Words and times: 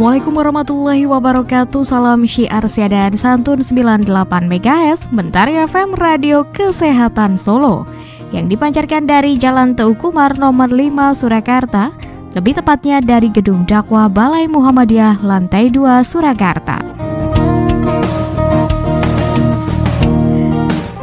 Assalamualaikum 0.00 0.32
warahmatullahi 0.32 1.04
wabarakatuh. 1.04 1.84
Salam 1.84 2.24
syiar 2.24 2.64
dan 2.64 3.12
santun 3.20 3.60
98 3.60 4.08
MHz 4.48 5.12
Mentari 5.12 5.60
FM 5.60 5.92
Radio 5.92 6.48
Kesehatan 6.56 7.36
Solo. 7.36 7.84
Yang 8.32 8.56
dipancarkan 8.56 9.04
dari 9.04 9.36
Jalan 9.36 9.76
Teukumar 9.76 10.40
nomor 10.40 10.72
5 10.72 11.12
Surakarta. 11.12 11.92
Lebih 12.32 12.64
tepatnya 12.64 13.04
dari 13.04 13.28
Gedung 13.28 13.68
Dakwah 13.68 14.08
Balai 14.08 14.48
Muhammadiyah 14.48 15.20
lantai 15.20 15.68
2 15.68 16.00
Surakarta. 16.00 16.80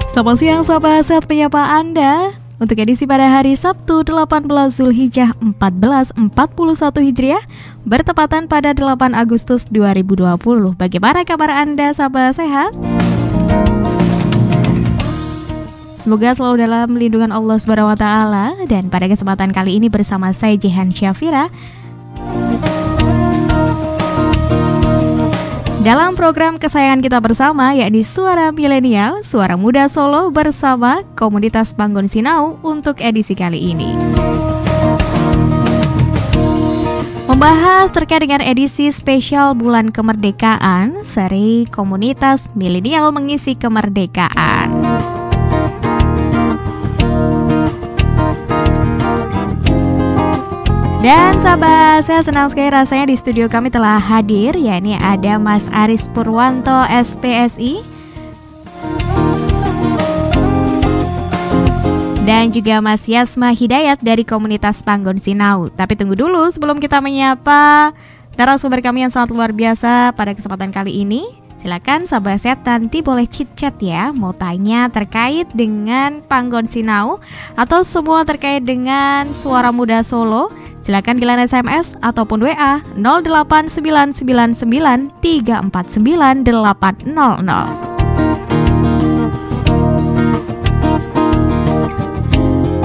Selamat 0.10 0.36
siang 0.42 0.66
sahabat 0.66 1.06
sehat 1.06 1.30
penyapa 1.30 1.62
Anda 1.70 2.34
untuk 2.58 2.78
edisi 2.82 3.06
pada 3.06 3.30
hari 3.30 3.54
Sabtu 3.54 4.02
18 4.02 4.50
Zulhijjah 4.74 5.38
1441 5.62 6.18
Hijriah 7.06 7.44
bertepatan 7.86 8.50
pada 8.50 8.74
8 8.74 9.14
Agustus 9.14 9.70
2020. 9.70 10.74
Bagaimana 10.74 11.22
kabar 11.22 11.54
Anda 11.54 11.94
sahabat 11.94 12.34
sehat? 12.38 12.74
Semoga 15.98 16.34
selalu 16.34 16.64
dalam 16.64 16.96
lindungan 16.96 17.36
Allah 17.36 17.58
Subhanahu 17.60 17.92
wa 17.92 17.98
taala 18.00 18.56
dan 18.66 18.88
pada 18.88 19.12
kesempatan 19.12 19.52
kali 19.52 19.76
ini 19.76 19.92
bersama 19.92 20.32
saya 20.32 20.56
Jehan 20.56 20.90
Syafira 20.90 21.52
Dalam 25.88 26.20
program 26.20 26.60
kesayangan 26.60 27.00
kita 27.00 27.24
bersama 27.24 27.72
yakni 27.72 28.04
Suara 28.04 28.52
Milenial, 28.52 29.24
Suara 29.24 29.56
Muda 29.56 29.88
Solo 29.88 30.28
bersama 30.36 31.00
Komunitas 31.16 31.72
Bangun 31.72 32.12
Sinau 32.12 32.60
untuk 32.60 33.00
edisi 33.00 33.32
kali 33.32 33.72
ini. 33.72 33.96
Membahas 37.32 37.88
terkait 37.96 38.20
dengan 38.20 38.44
edisi 38.44 38.92
spesial 38.92 39.56
bulan 39.56 39.88
kemerdekaan, 39.88 41.08
seri 41.08 41.64
Komunitas 41.72 42.52
Milenial 42.52 43.16
mengisi 43.16 43.56
kemerdekaan. 43.56 44.68
Dan 51.08 51.40
sahabat, 51.40 52.04
saya 52.04 52.20
senang 52.20 52.52
sekali 52.52 52.68
rasanya 52.68 53.08
di 53.08 53.16
studio 53.16 53.48
kami 53.48 53.72
telah 53.72 53.96
hadir 53.96 54.52
ya 54.60 54.76
ini 54.76 55.00
ada 55.00 55.40
Mas 55.40 55.64
Aris 55.72 56.12
Purwanto 56.12 56.84
SPSI 56.84 57.80
dan 62.28 62.52
juga 62.52 62.84
Mas 62.84 63.08
Yasma 63.08 63.56
Hidayat 63.56 64.04
dari 64.04 64.28
komunitas 64.28 64.84
Panggon 64.84 65.16
Sinau. 65.16 65.72
Tapi 65.72 65.96
tunggu 65.96 66.20
dulu 66.20 66.44
sebelum 66.52 66.76
kita 66.84 67.00
menyapa 67.00 67.96
narasumber 68.36 68.84
kami 68.84 69.08
yang 69.08 69.12
sangat 69.16 69.32
luar 69.32 69.56
biasa 69.56 70.12
pada 70.12 70.36
kesempatan 70.36 70.76
kali 70.76 71.08
ini. 71.08 71.47
Silakan 71.68 72.08
sahabat 72.08 72.40
sehat 72.40 72.64
nanti 72.64 73.04
boleh 73.04 73.28
chit 73.28 73.52
chat 73.60 73.76
ya 73.84 74.16
Mau 74.16 74.32
tanya 74.32 74.88
terkait 74.88 75.52
dengan 75.52 76.24
Panggon 76.24 76.64
Sinau 76.64 77.20
Atau 77.60 77.84
semua 77.84 78.24
terkait 78.24 78.64
dengan 78.64 79.36
Suara 79.36 79.76
Muda 79.76 80.00
Solo 80.00 80.48
Silakan 80.88 81.20
line 81.20 81.44
SMS 81.44 82.00
ataupun 82.00 82.40
WA 82.40 82.80
08999349800. 82.96 85.20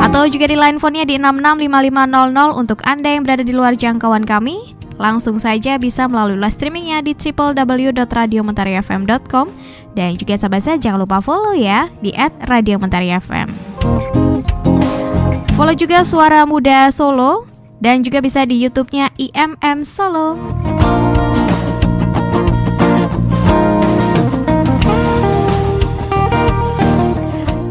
Atau 0.03 0.26
juga 0.26 0.50
di 0.50 0.59
line 0.59 0.82
phone-nya 0.82 1.06
di 1.06 1.22
665500 1.22 2.59
untuk 2.59 2.82
Anda 2.82 3.15
yang 3.15 3.22
berada 3.22 3.47
di 3.47 3.54
luar 3.54 3.78
jangkauan 3.78 4.26
kami. 4.26 4.81
Langsung 5.00 5.41
saja 5.41 5.78
bisa 5.80 6.08
melalui 6.08 6.36
live 6.36 6.53
streamingnya 6.53 7.03
di 7.04 7.14
www.radiomentarifm.com 7.16 9.48
dan 9.92 10.16
juga 10.16 10.41
sahabat 10.41 10.64
saya 10.64 10.80
jangan 10.80 11.04
lupa 11.04 11.20
follow 11.20 11.53
ya 11.56 11.88
di 12.00 12.12
@radiomentarifm. 12.48 13.48
Follow 15.53 15.76
juga 15.76 16.00
Suara 16.03 16.48
Muda 16.48 16.88
Solo 16.91 17.44
dan 17.82 18.00
juga 18.00 18.25
bisa 18.25 18.48
di 18.48 18.56
YouTube-nya 18.62 19.10
IMM 19.20 19.84
Solo. 19.84 20.38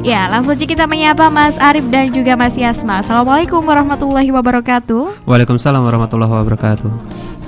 Ya, 0.02 0.26
langsung 0.26 0.58
saja 0.58 0.66
kita 0.66 0.90
menyapa 0.90 1.30
Mas 1.30 1.62
Arif 1.62 1.86
dan 1.94 2.10
juga 2.10 2.34
Mas 2.34 2.58
Yasma. 2.58 3.06
Assalamualaikum 3.06 3.62
warahmatullahi 3.62 4.34
wabarakatuh. 4.34 5.30
Waalaikumsalam 5.30 5.78
warahmatullahi 5.78 6.42
wabarakatuh. 6.42 6.90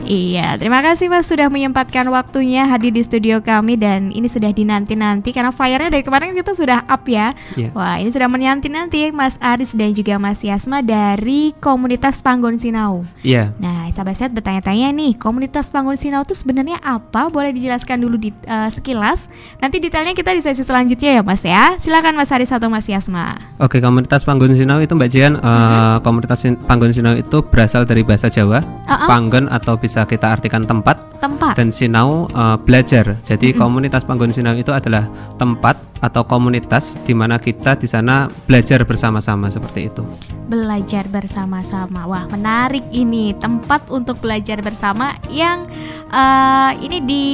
Iya, 0.03 0.59
terima 0.59 0.83
kasih 0.83 1.07
Mas 1.07 1.31
sudah 1.31 1.47
menyempatkan 1.47 2.03
waktunya 2.11 2.67
hadir 2.67 2.91
di 2.91 2.99
studio 3.07 3.39
kami 3.39 3.79
dan 3.79 4.11
ini 4.11 4.27
sudah 4.27 4.51
dinanti-nanti 4.51 5.31
karena 5.31 5.55
flyernya 5.55 5.95
dari 5.95 6.03
kemarin 6.03 6.35
kita 6.35 6.51
sudah 6.51 6.83
up 6.91 7.07
ya. 7.07 7.31
Yeah. 7.55 7.71
Wah, 7.71 7.95
ini 8.03 8.11
sudah 8.11 8.27
menanti-nanti 8.27 9.15
Mas 9.15 9.39
Aris 9.39 9.71
dan 9.71 9.95
juga 9.95 10.19
Mas 10.19 10.43
Yasma 10.43 10.83
dari 10.83 11.55
komunitas 11.63 12.19
Panggon 12.19 12.59
Sinau. 12.59 13.07
Iya. 13.23 13.55
Yeah. 13.55 13.63
Nah, 13.63 13.87
sahabat 13.95 14.19
saya 14.19 14.29
bertanya-tanya 14.31 14.91
nih, 14.91 15.15
komunitas 15.15 15.71
Panggon 15.71 15.95
Sinau 15.95 16.27
itu 16.27 16.35
sebenarnya 16.35 16.83
apa? 16.83 17.31
Boleh 17.31 17.55
dijelaskan 17.55 18.03
dulu 18.03 18.19
di 18.19 18.35
uh, 18.51 18.67
sekilas. 18.67 19.31
Nanti 19.63 19.79
detailnya 19.79 20.11
kita 20.11 20.35
di 20.35 20.43
sesi 20.43 20.67
selanjutnya 20.67 21.19
ya, 21.19 21.21
Mas 21.23 21.47
ya. 21.47 21.79
Silakan 21.79 22.19
Mas 22.19 22.31
Aris 22.35 22.51
atau 22.51 22.67
Mas 22.67 22.91
Yasma. 22.91 23.39
Oke, 23.63 23.79
komunitas 23.79 24.27
Panggon 24.27 24.51
Sinau 24.51 24.83
itu 24.83 24.91
Mbak 24.91 25.09
Jian, 25.13 25.39
uh, 25.39 26.03
komunitas 26.03 26.43
Panggon 26.67 26.91
Sinau 26.91 27.15
itu 27.15 27.39
berasal 27.39 27.87
dari 27.87 28.03
bahasa 28.03 28.27
Jawa, 28.27 28.59
uh 28.59 28.91
-uh. 28.91 29.07
Panggon 29.07 29.47
atau 29.47 29.79
bisa 29.79 29.92
bisa 29.93 30.09
kita 30.09 30.33
artikan 30.33 30.65
tempat, 30.65 30.97
tempat. 31.21 31.53
dan 31.53 31.69
sinau 31.69 32.25
uh, 32.33 32.57
belajar. 32.57 33.13
Jadi 33.21 33.53
mm 33.53 33.53
-hmm. 33.53 33.61
komunitas 33.61 34.01
Panggon 34.01 34.33
Sinau 34.33 34.57
itu 34.57 34.73
adalah 34.73 35.05
tempat 35.37 35.77
atau 36.01 36.25
komunitas 36.25 36.97
di 37.05 37.13
mana 37.13 37.37
kita 37.37 37.77
di 37.77 37.85
sana 37.85 38.25
belajar 38.49 38.81
bersama-sama 38.89 39.53
seperti 39.53 39.93
itu. 39.93 40.01
Belajar 40.49 41.05
bersama-sama. 41.13 42.09
Wah, 42.09 42.25
menarik 42.25 42.81
ini 42.89 43.37
tempat 43.37 43.85
untuk 43.93 44.17
belajar 44.17 44.65
bersama 44.65 45.13
yang 45.29 45.61
uh, 46.09 46.73
ini 46.81 46.97
di 47.05 47.27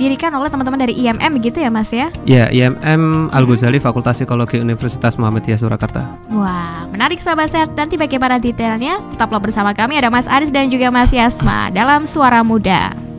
didirikan 0.00 0.32
oleh 0.32 0.48
teman-teman 0.48 0.80
dari 0.80 0.96
IMM 0.96 1.44
gitu 1.44 1.60
ya 1.60 1.68
Mas 1.68 1.92
ya? 1.92 2.08
Ya, 2.24 2.48
IMM 2.48 3.28
Al 3.28 3.44
Ghazali 3.44 3.76
Fakultas 3.76 4.16
Psikologi 4.16 4.56
Universitas 4.56 5.20
Muhammadiyah 5.20 5.60
Surakarta. 5.60 6.08
Wah, 6.32 6.88
menarik 6.88 7.20
sahabat 7.20 7.52
sehat. 7.52 7.76
Nanti 7.76 8.00
bagaimana 8.00 8.40
detailnya? 8.40 9.04
Tetaplah 9.12 9.44
bersama 9.44 9.76
kami 9.76 10.00
ada 10.00 10.08
Mas 10.08 10.24
Aris 10.24 10.48
dan 10.48 10.72
juga 10.72 10.88
Mas 10.88 11.12
Yasma 11.12 11.68
dalam 11.68 12.08
Suara 12.08 12.40
Muda. 12.40 13.09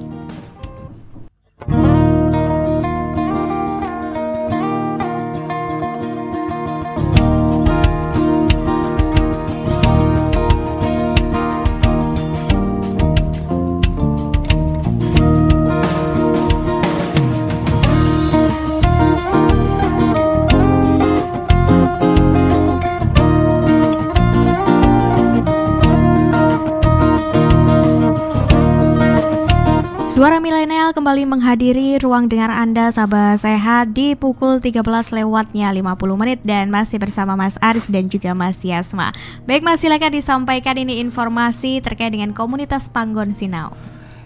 Suara 30.22 30.38
Milenial 30.38 30.94
kembali 30.94 31.26
menghadiri 31.26 31.98
ruang 31.98 32.30
dengar 32.30 32.54
Anda 32.54 32.94
sahabat 32.94 33.42
sehat 33.42 33.98
di 33.98 34.14
pukul 34.14 34.62
13 34.62 34.86
lewatnya 35.18 35.74
50 35.74 35.98
menit 36.14 36.46
dan 36.46 36.70
masih 36.70 37.02
bersama 37.02 37.34
Mas 37.34 37.58
Aris 37.58 37.90
dan 37.90 38.06
juga 38.06 38.38
Mas 38.38 38.62
Yasma. 38.62 39.18
Baik 39.50 39.66
Mas 39.66 39.82
silakan 39.82 40.14
disampaikan 40.14 40.78
ini 40.78 41.02
informasi 41.02 41.82
terkait 41.82 42.14
dengan 42.14 42.38
komunitas 42.38 42.86
Panggon 42.86 43.34
Sinau. 43.34 43.74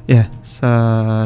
Ya, 0.03 0.27
se 0.43 0.67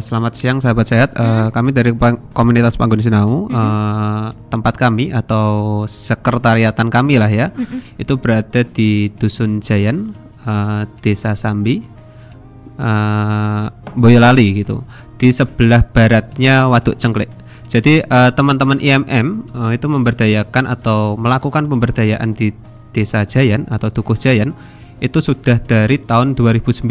selamat 0.05 0.37
siang 0.37 0.61
sahabat 0.61 0.85
sehat. 0.85 1.17
Hmm. 1.17 1.25
Uh, 1.25 1.47
kami 1.49 1.73
dari 1.73 1.89
komunitas 2.37 2.77
Panggon 2.77 3.01
Sinau, 3.01 3.49
hmm. 3.49 3.57
uh, 3.57 4.37
tempat 4.53 4.77
kami 4.77 5.09
atau 5.09 5.81
sekretariatan 5.89 6.93
kami 6.93 7.17
lah 7.17 7.33
ya, 7.33 7.49
hmm. 7.49 7.97
itu 7.97 8.13
berada 8.21 8.61
di 8.61 9.09
Dusun 9.17 9.65
Jayan, 9.65 10.13
uh, 10.45 10.85
Desa 11.01 11.33
Sambi, 11.33 11.81
uh, 12.77 13.78
Boyolali 13.95 14.61
gitu 14.65 14.83
di 15.19 15.29
sebelah 15.33 15.83
baratnya 15.83 16.65
Waduk 16.71 16.95
Cengklik. 16.95 17.29
Jadi 17.69 18.01
uh, 18.01 18.33
teman-teman 18.33 18.81
IMM 18.81 19.53
uh, 19.53 19.69
itu 19.69 19.85
memberdayakan 19.85 20.65
atau 20.65 21.13
melakukan 21.19 21.69
pemberdayaan 21.69 22.33
di 22.33 22.49
Desa 22.89 23.21
Jayan 23.21 23.69
atau 23.69 23.93
Dukuh 23.93 24.17
Jayan 24.17 24.57
itu 24.99 25.21
sudah 25.21 25.61
dari 25.61 26.01
tahun 26.01 26.33
2009. 26.33 26.89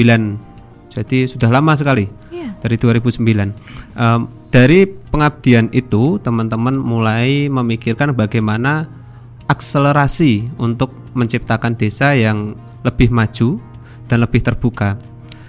Jadi 0.95 1.19
sudah 1.27 1.50
lama 1.50 1.75
sekali. 1.75 2.06
Yeah. 2.31 2.55
Dari 2.62 2.79
2009. 2.79 3.19
Um, 3.99 4.31
dari 4.55 4.87
pengabdian 4.87 5.69
itu 5.75 6.23
teman-teman 6.23 6.79
mulai 6.79 7.50
memikirkan 7.50 8.15
bagaimana 8.15 8.87
akselerasi 9.50 10.56
untuk 10.62 10.95
menciptakan 11.12 11.75
desa 11.75 12.15
yang 12.15 12.55
lebih 12.87 13.11
maju 13.11 13.59
dan 14.06 14.25
lebih 14.25 14.41
terbuka 14.41 14.97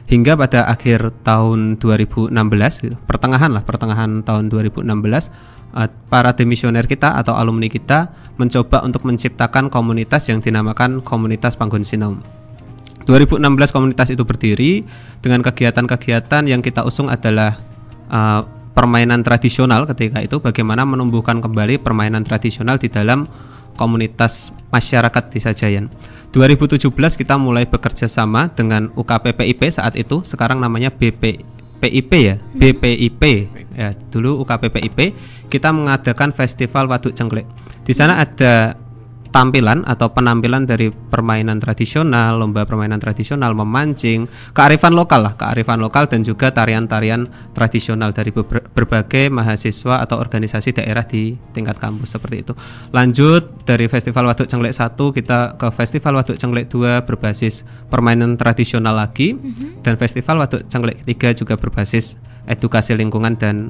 hingga 0.09 0.33
pada 0.33 0.65
akhir 0.65 1.21
tahun 1.21 1.77
2016 1.77 2.33
gitu, 2.81 2.97
pertengahan 3.05 3.53
lah 3.53 3.61
pertengahan 3.61 4.25
tahun 4.25 4.49
2016 4.49 4.89
uh, 4.89 5.87
para 6.09 6.33
demisioner 6.33 6.89
kita 6.89 7.13
atau 7.13 7.37
alumni 7.37 7.69
kita 7.69 8.09
mencoba 8.41 8.81
untuk 8.81 9.05
menciptakan 9.05 9.69
komunitas 9.69 10.25
yang 10.27 10.41
dinamakan 10.41 11.05
komunitas 11.05 11.53
Panggon 11.53 11.85
Sinau 11.85 12.17
2016 13.05 13.41
komunitas 13.69 14.09
itu 14.09 14.25
berdiri 14.25 14.85
dengan 15.21 15.45
kegiatan-kegiatan 15.45 16.45
yang 16.49 16.65
kita 16.65 16.85
usung 16.85 17.09
adalah 17.09 17.57
uh, 18.09 18.45
permainan 18.73 19.21
tradisional 19.25 19.85
ketika 19.89 20.21
itu 20.21 20.37
bagaimana 20.41 20.85
menumbuhkan 20.85 21.41
kembali 21.41 21.81
permainan 21.81 22.21
tradisional 22.21 22.77
di 22.77 22.89
dalam 22.89 23.29
komunitas 23.75 24.51
masyarakat 24.75 25.23
Desa 25.31 25.51
Jayan. 25.55 25.87
2017 26.29 26.93
kita 26.93 27.41
mulai 27.41 27.65
bekerja 27.65 28.05
sama 28.05 28.53
dengan 28.53 28.93
UKPPIP 28.93 29.73
saat 29.73 29.97
itu, 29.97 30.21
sekarang 30.21 30.61
namanya 30.61 30.93
BPIP 30.93 32.11
ya, 32.13 32.35
hmm. 32.37 32.57
BPIP 32.59 33.23
ya. 33.73 33.97
Dulu 34.13 34.45
UKPPIP 34.45 35.17
kita 35.49 35.73
mengadakan 35.73 36.29
festival 36.29 36.85
Waduk 36.85 37.17
Cengklek. 37.17 37.49
Di 37.81 37.97
sana 37.97 38.21
ada 38.21 38.77
tampilan 39.29 39.85
atau 39.85 40.09
penampilan 40.09 40.65
dari 40.65 40.89
permainan 40.89 41.61
tradisional, 41.61 42.41
lomba 42.41 42.65
permainan 42.65 42.97
tradisional, 42.97 43.53
memancing, 43.53 44.25
kearifan 44.57 44.97
lokal 44.97 45.25
lah, 45.25 45.33
kearifan 45.37 45.77
lokal 45.77 46.09
dan 46.09 46.25
juga 46.25 46.49
tarian-tarian 46.49 47.29
tradisional 47.53 48.09
dari 48.09 48.33
berbagai 48.73 49.29
mahasiswa 49.29 50.01
atau 50.01 50.17
organisasi 50.17 50.73
daerah 50.73 51.05
di 51.05 51.37
tingkat 51.53 51.77
kampus 51.77 52.17
seperti 52.17 52.41
itu. 52.41 52.53
Lanjut 52.89 53.65
dari 53.69 53.85
Festival 53.85 54.25
Waduk 54.29 54.49
Cenglek 54.49 54.73
1 54.73 54.97
kita 54.97 55.57
ke 55.61 55.67
Festival 55.73 56.17
Waduk 56.17 56.37
Cenglek 56.37 56.67
2 56.73 57.05
berbasis 57.05 57.61
permainan 57.87 58.35
tradisional 58.35 58.97
lagi 58.97 59.37
mm 59.37 59.39
-hmm. 59.39 59.71
dan 59.85 59.93
Festival 59.95 60.41
Waduk 60.41 60.65
Cenglek 60.67 61.05
3 61.05 61.37
juga 61.37 61.53
berbasis 61.53 62.17
edukasi 62.49 62.97
lingkungan 62.97 63.37
dan 63.37 63.69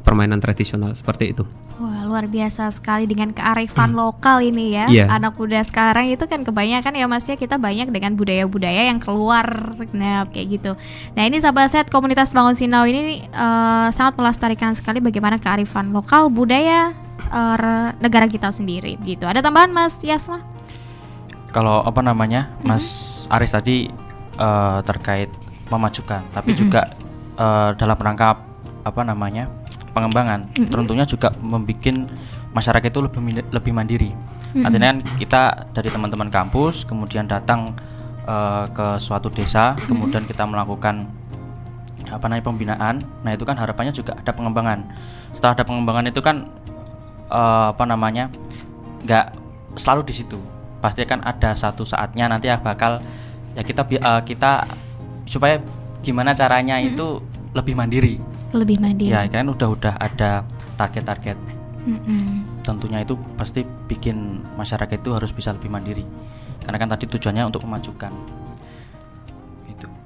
permainan 0.00 0.40
tradisional 0.42 0.94
seperti 0.94 1.36
itu. 1.36 1.44
Wah 1.78 2.02
luar 2.08 2.26
biasa 2.26 2.72
sekali 2.74 3.06
dengan 3.06 3.30
kearifan 3.30 3.94
hmm. 3.94 4.00
lokal 4.00 4.42
ini 4.42 4.74
ya. 4.74 4.86
Yeah. 4.90 5.08
Anak 5.12 5.38
muda 5.38 5.62
sekarang 5.62 6.10
itu 6.10 6.24
kan 6.26 6.42
kebanyakan 6.42 6.96
ya 6.96 7.06
Mas 7.06 7.28
ya 7.28 7.38
kita 7.38 7.60
banyak 7.60 7.92
dengan 7.92 8.18
budaya-budaya 8.18 8.90
yang 8.90 8.98
keluar 8.98 9.72
nah 9.94 10.26
kayak 10.26 10.46
gitu. 10.58 10.72
Nah 11.14 11.22
ini 11.28 11.38
sahabat 11.38 11.70
set 11.70 11.86
komunitas 11.92 12.34
Bangun 12.34 12.56
Sinau 12.56 12.88
ini 12.88 13.22
uh, 13.36 13.92
sangat 13.94 14.18
melestarikan 14.18 14.74
sekali 14.74 14.98
bagaimana 14.98 15.38
kearifan 15.38 15.92
lokal 15.94 16.32
budaya 16.32 16.96
uh, 17.30 17.92
negara 18.00 18.26
kita 18.26 18.50
sendiri 18.50 18.96
gitu. 19.04 19.28
Ada 19.28 19.44
tambahan 19.44 19.70
Mas 19.70 20.00
Yasma? 20.00 20.42
Kalau 21.52 21.84
apa 21.84 22.00
namanya 22.04 22.52
Mas 22.64 22.84
mm 22.84 22.90
-hmm. 22.90 23.34
Aris 23.38 23.52
tadi 23.52 23.76
uh, 24.36 24.80
terkait 24.84 25.30
memajukan, 25.68 26.24
tapi 26.32 26.52
mm 26.52 26.56
-hmm. 26.56 26.62
juga 26.64 26.82
uh, 27.36 27.70
dalam 27.76 27.96
rangka 27.96 28.40
apa 28.84 29.02
namanya 29.04 29.48
pengembangan 29.98 30.46
mm-hmm. 30.54 30.70
tentunya 30.70 31.04
juga 31.04 31.34
membuat 31.42 32.06
masyarakat 32.54 32.88
itu 32.88 33.00
lebih 33.02 33.20
lebih 33.50 33.72
mandiri 33.74 34.10
mm-hmm. 34.14 34.64
artinya 34.64 34.88
kan 34.94 34.98
kita 35.18 35.42
dari 35.74 35.88
teman-teman 35.90 36.30
kampus 36.30 36.86
kemudian 36.86 37.26
datang 37.26 37.74
uh, 38.24 38.70
ke 38.70 39.02
suatu 39.02 39.28
desa 39.28 39.74
mm-hmm. 39.74 39.88
kemudian 39.90 40.22
kita 40.24 40.46
melakukan 40.46 41.10
apa 42.08 42.24
namanya 42.30 42.44
pembinaan 42.46 42.94
nah 43.26 43.34
itu 43.34 43.44
kan 43.44 43.58
harapannya 43.58 43.92
juga 43.92 44.16
ada 44.16 44.32
pengembangan 44.32 44.86
setelah 45.34 45.52
ada 45.58 45.64
pengembangan 45.66 46.08
itu 46.08 46.20
kan 46.24 46.48
uh, 47.28 47.74
apa 47.74 47.84
namanya 47.84 48.32
nggak 49.04 49.34
selalu 49.76 50.08
di 50.08 50.14
situ 50.16 50.38
pasti 50.78 51.04
kan 51.04 51.20
ada 51.26 51.52
satu 51.52 51.82
saatnya 51.82 52.30
nanti 52.30 52.48
ya 52.48 52.56
bakal 52.62 53.02
ya 53.52 53.66
kita 53.66 53.82
uh, 53.98 54.22
kita 54.22 54.64
supaya 55.28 55.60
gimana 56.00 56.32
caranya 56.32 56.80
mm-hmm. 56.80 56.90
itu 56.94 57.06
lebih 57.52 57.74
mandiri 57.76 58.16
lebih 58.52 58.80
mandiri. 58.80 59.12
Ya 59.12 59.28
kan 59.28 59.48
udah 59.48 59.68
udah 59.68 59.94
ada 60.00 60.44
target-target. 60.80 61.58
Mm-hmm. 61.78 62.60
tentunya 62.68 63.00
itu 63.00 63.16
pasti 63.40 63.64
bikin 63.64 64.44
masyarakat 64.60 65.00
itu 65.00 65.08
harus 65.16 65.32
bisa 65.32 65.56
lebih 65.56 65.72
mandiri. 65.72 66.04
Karena 66.60 66.76
kan 66.76 66.92
tadi 66.92 67.08
tujuannya 67.08 67.48
untuk 67.48 67.64
memajukan 67.64 68.12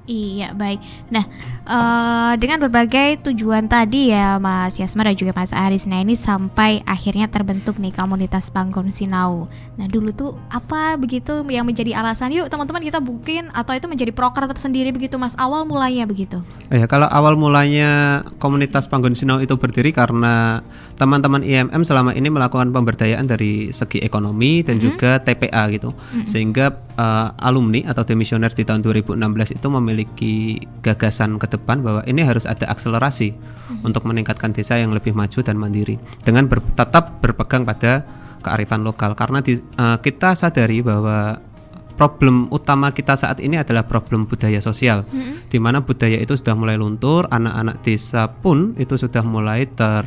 Iya 0.03 0.51
baik. 0.51 0.83
Nah 1.15 1.23
uh, 1.63 2.33
dengan 2.35 2.59
berbagai 2.59 3.23
tujuan 3.23 3.71
tadi 3.71 4.11
ya 4.11 4.35
Mas 4.35 4.75
Yasma 4.75 5.07
dan 5.07 5.15
juga 5.15 5.31
Mas 5.31 5.55
Aris, 5.55 5.87
nah 5.87 6.03
ini 6.03 6.11
sampai 6.19 6.83
akhirnya 6.83 7.31
terbentuk 7.31 7.79
nih 7.79 7.95
komunitas 7.95 8.51
Panggon 8.51 8.91
Sinau. 8.91 9.47
Nah 9.79 9.87
dulu 9.87 10.11
tuh 10.11 10.35
apa 10.51 10.99
begitu 10.99 11.47
yang 11.47 11.63
menjadi 11.63 11.95
alasan 11.95 12.35
yuk 12.35 12.51
teman-teman 12.51 12.83
kita 12.83 12.99
bukin 12.99 13.47
atau 13.55 13.71
itu 13.79 13.87
menjadi 13.87 14.11
proker 14.11 14.43
tersendiri 14.51 14.91
begitu 14.91 15.15
Mas 15.15 15.39
awal 15.39 15.63
mulanya 15.63 16.03
begitu? 16.03 16.43
Ya 16.67 16.83
kalau 16.83 17.07
awal 17.07 17.39
mulanya 17.39 18.21
komunitas 18.43 18.91
Panggon 18.91 19.15
Sinau 19.15 19.39
itu 19.39 19.55
berdiri 19.55 19.95
karena 19.95 20.59
teman-teman 20.99 21.47
IMM 21.47 21.87
selama 21.87 22.11
ini 22.11 22.27
melakukan 22.27 22.75
pemberdayaan 22.75 23.23
dari 23.23 23.71
segi 23.71 24.03
ekonomi 24.03 24.67
dan 24.67 24.77
mm 24.77 24.79
-hmm. 24.83 24.87
juga 24.99 25.11
TPA 25.23 25.63
gitu, 25.71 25.95
mm 25.95 25.95
-hmm. 25.95 26.27
sehingga 26.27 26.75
uh, 26.97 27.33
alumni 27.41 27.83
atau 27.89 28.05
demisioner 28.05 28.51
di 28.53 28.63
tahun 28.65 28.85
2016 28.85 29.17
itu 29.57 29.67
memiliki 29.69 30.35
gagasan 30.85 31.37
ke 31.41 31.47
depan 31.49 31.81
bahwa 31.81 32.01
ini 32.05 32.21
harus 32.21 32.45
ada 32.45 32.69
akselerasi 32.69 33.33
hmm. 33.33 33.87
untuk 33.87 34.05
meningkatkan 34.05 34.53
desa 34.53 34.77
yang 34.77 34.93
lebih 34.93 35.13
maju 35.13 35.39
dan 35.41 35.57
mandiri 35.57 35.97
dengan 36.21 36.45
ber, 36.49 36.61
tetap 36.77 37.21
berpegang 37.23 37.65
pada 37.65 38.05
kearifan 38.43 38.83
lokal 38.83 39.15
karena 39.15 39.39
di, 39.39 39.57
uh, 39.79 39.97
kita 39.97 40.35
sadari 40.35 40.83
bahwa 40.83 41.39
problem 41.93 42.49
utama 42.49 42.89
kita 42.89 43.13
saat 43.13 43.37
ini 43.37 43.61
adalah 43.61 43.85
problem 43.85 44.25
budaya 44.25 44.57
sosial 44.59 45.05
hmm. 45.05 45.49
di 45.49 45.57
mana 45.61 45.79
budaya 45.79 46.17
itu 46.17 46.33
sudah 46.33 46.57
mulai 46.57 46.75
luntur 46.75 47.29
anak-anak 47.29 47.85
desa 47.85 48.27
pun 48.27 48.73
itu 48.81 48.97
sudah 48.97 49.21
mulai 49.21 49.69
ter 49.69 50.03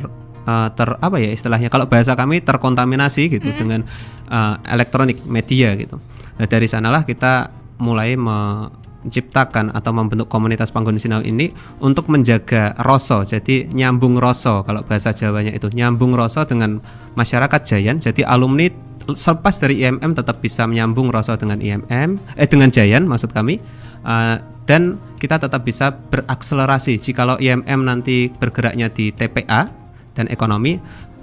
uh, 0.47 0.69
ter 0.71 0.89
apa 0.99 1.17
ya 1.19 1.31
istilahnya 1.31 1.71
kalau 1.71 1.87
bahasa 1.87 2.13
kami 2.13 2.43
terkontaminasi 2.43 3.31
gitu 3.31 3.49
hmm. 3.49 3.57
dengan 3.57 3.81
uh, 4.27 4.59
elektronik 4.67 5.23
media 5.23 5.75
gitu 5.79 5.97
nah 6.37 6.47
dari 6.49 6.69
sanalah 6.69 7.03
kita 7.03 7.49
mulai 7.81 8.17
me 8.17 8.69
menciptakan 9.07 9.71
atau 9.71 9.95
membentuk 9.95 10.27
komunitas 10.27 10.67
Panggon 10.67 10.99
Sinau 10.99 11.23
ini 11.23 11.55
untuk 11.79 12.11
menjaga 12.11 12.75
rosso. 12.83 13.23
Jadi 13.23 13.71
nyambung 13.71 14.19
rosso 14.19 14.67
kalau 14.67 14.83
bahasa 14.83 15.15
Jawanya 15.15 15.55
itu 15.55 15.71
nyambung 15.71 16.11
rosso 16.11 16.43
dengan 16.43 16.83
masyarakat 17.15 17.61
Jayan. 17.63 18.03
Jadi 18.03 18.27
alumni 18.27 18.67
selepas 19.07 19.55
dari 19.63 19.79
IMM 19.79 20.11
tetap 20.11 20.43
bisa 20.43 20.67
menyambung 20.67 21.07
rosso 21.07 21.31
dengan 21.39 21.63
IMM 21.63 22.35
eh 22.35 22.47
dengan 22.51 22.67
Jayan 22.67 23.07
maksud 23.07 23.31
kami. 23.31 23.63
Uh, 24.03 24.43
dan 24.67 24.99
kita 25.23 25.39
tetap 25.39 25.63
bisa 25.63 25.95
berakselerasi 26.11 26.99
jikalau 26.99 27.39
IMM 27.39 27.87
nanti 27.87 28.27
bergeraknya 28.27 28.91
di 28.91 29.15
TPA 29.15 29.71
dan 30.11 30.27
ekonomi 30.27 30.75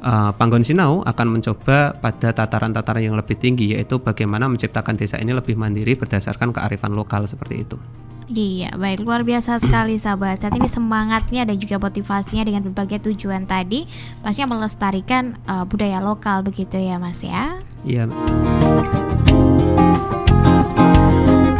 uh, 0.04 0.30
Panggon 0.36 0.62
Sinau 0.62 1.00
akan 1.02 1.40
mencoba 1.40 1.96
pada 1.96 2.36
tataran-tataran 2.36 3.02
yang 3.02 3.16
lebih 3.16 3.40
tinggi 3.40 3.72
yaitu 3.72 3.98
bagaimana 3.98 4.46
menciptakan 4.46 5.00
desa 5.00 5.16
ini 5.16 5.32
lebih 5.32 5.56
mandiri 5.56 5.96
berdasarkan 5.96 6.52
kearifan 6.52 6.92
lokal 6.92 7.24
seperti 7.24 7.64
itu. 7.64 7.80
Iya, 8.24 8.72
baik 8.80 9.04
luar 9.04 9.20
biasa 9.20 9.60
sekali 9.60 10.00
sahabat. 10.00 10.40
Saat 10.40 10.56
ini 10.56 10.64
semangatnya 10.64 11.44
dan 11.44 11.60
juga 11.60 11.76
motivasinya 11.76 12.48
dengan 12.48 12.64
berbagai 12.64 13.04
tujuan 13.12 13.44
tadi 13.44 13.84
pastinya 14.24 14.56
melestarikan 14.56 15.36
uh, 15.44 15.68
budaya 15.68 16.00
lokal 16.00 16.40
begitu 16.40 16.80
ya, 16.80 16.96
Mas 16.96 17.20
ya. 17.20 17.60
Iya. 17.84 18.08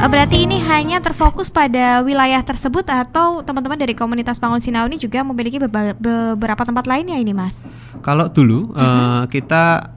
Eh, 0.05 0.11
berarti 0.13 0.45
ini 0.45 0.61
hanya 0.61 1.01
terfokus 1.01 1.49
pada 1.49 2.05
wilayah 2.05 2.45
tersebut 2.45 2.85
atau 2.93 3.41
teman-teman 3.41 3.81
dari 3.81 3.97
komunitas 3.97 4.37
Bangun 4.37 4.61
Sinau 4.61 4.85
ini 4.85 5.01
juga 5.01 5.25
memiliki 5.25 5.57
beberapa 5.57 6.61
tempat 6.61 6.85
lainnya 6.85 7.17
ini, 7.17 7.33
Mas? 7.33 7.65
Kalau 8.05 8.29
dulu 8.29 8.77
uh 8.77 8.77
-huh. 8.77 8.85
uh, 8.85 9.23
kita 9.33 9.97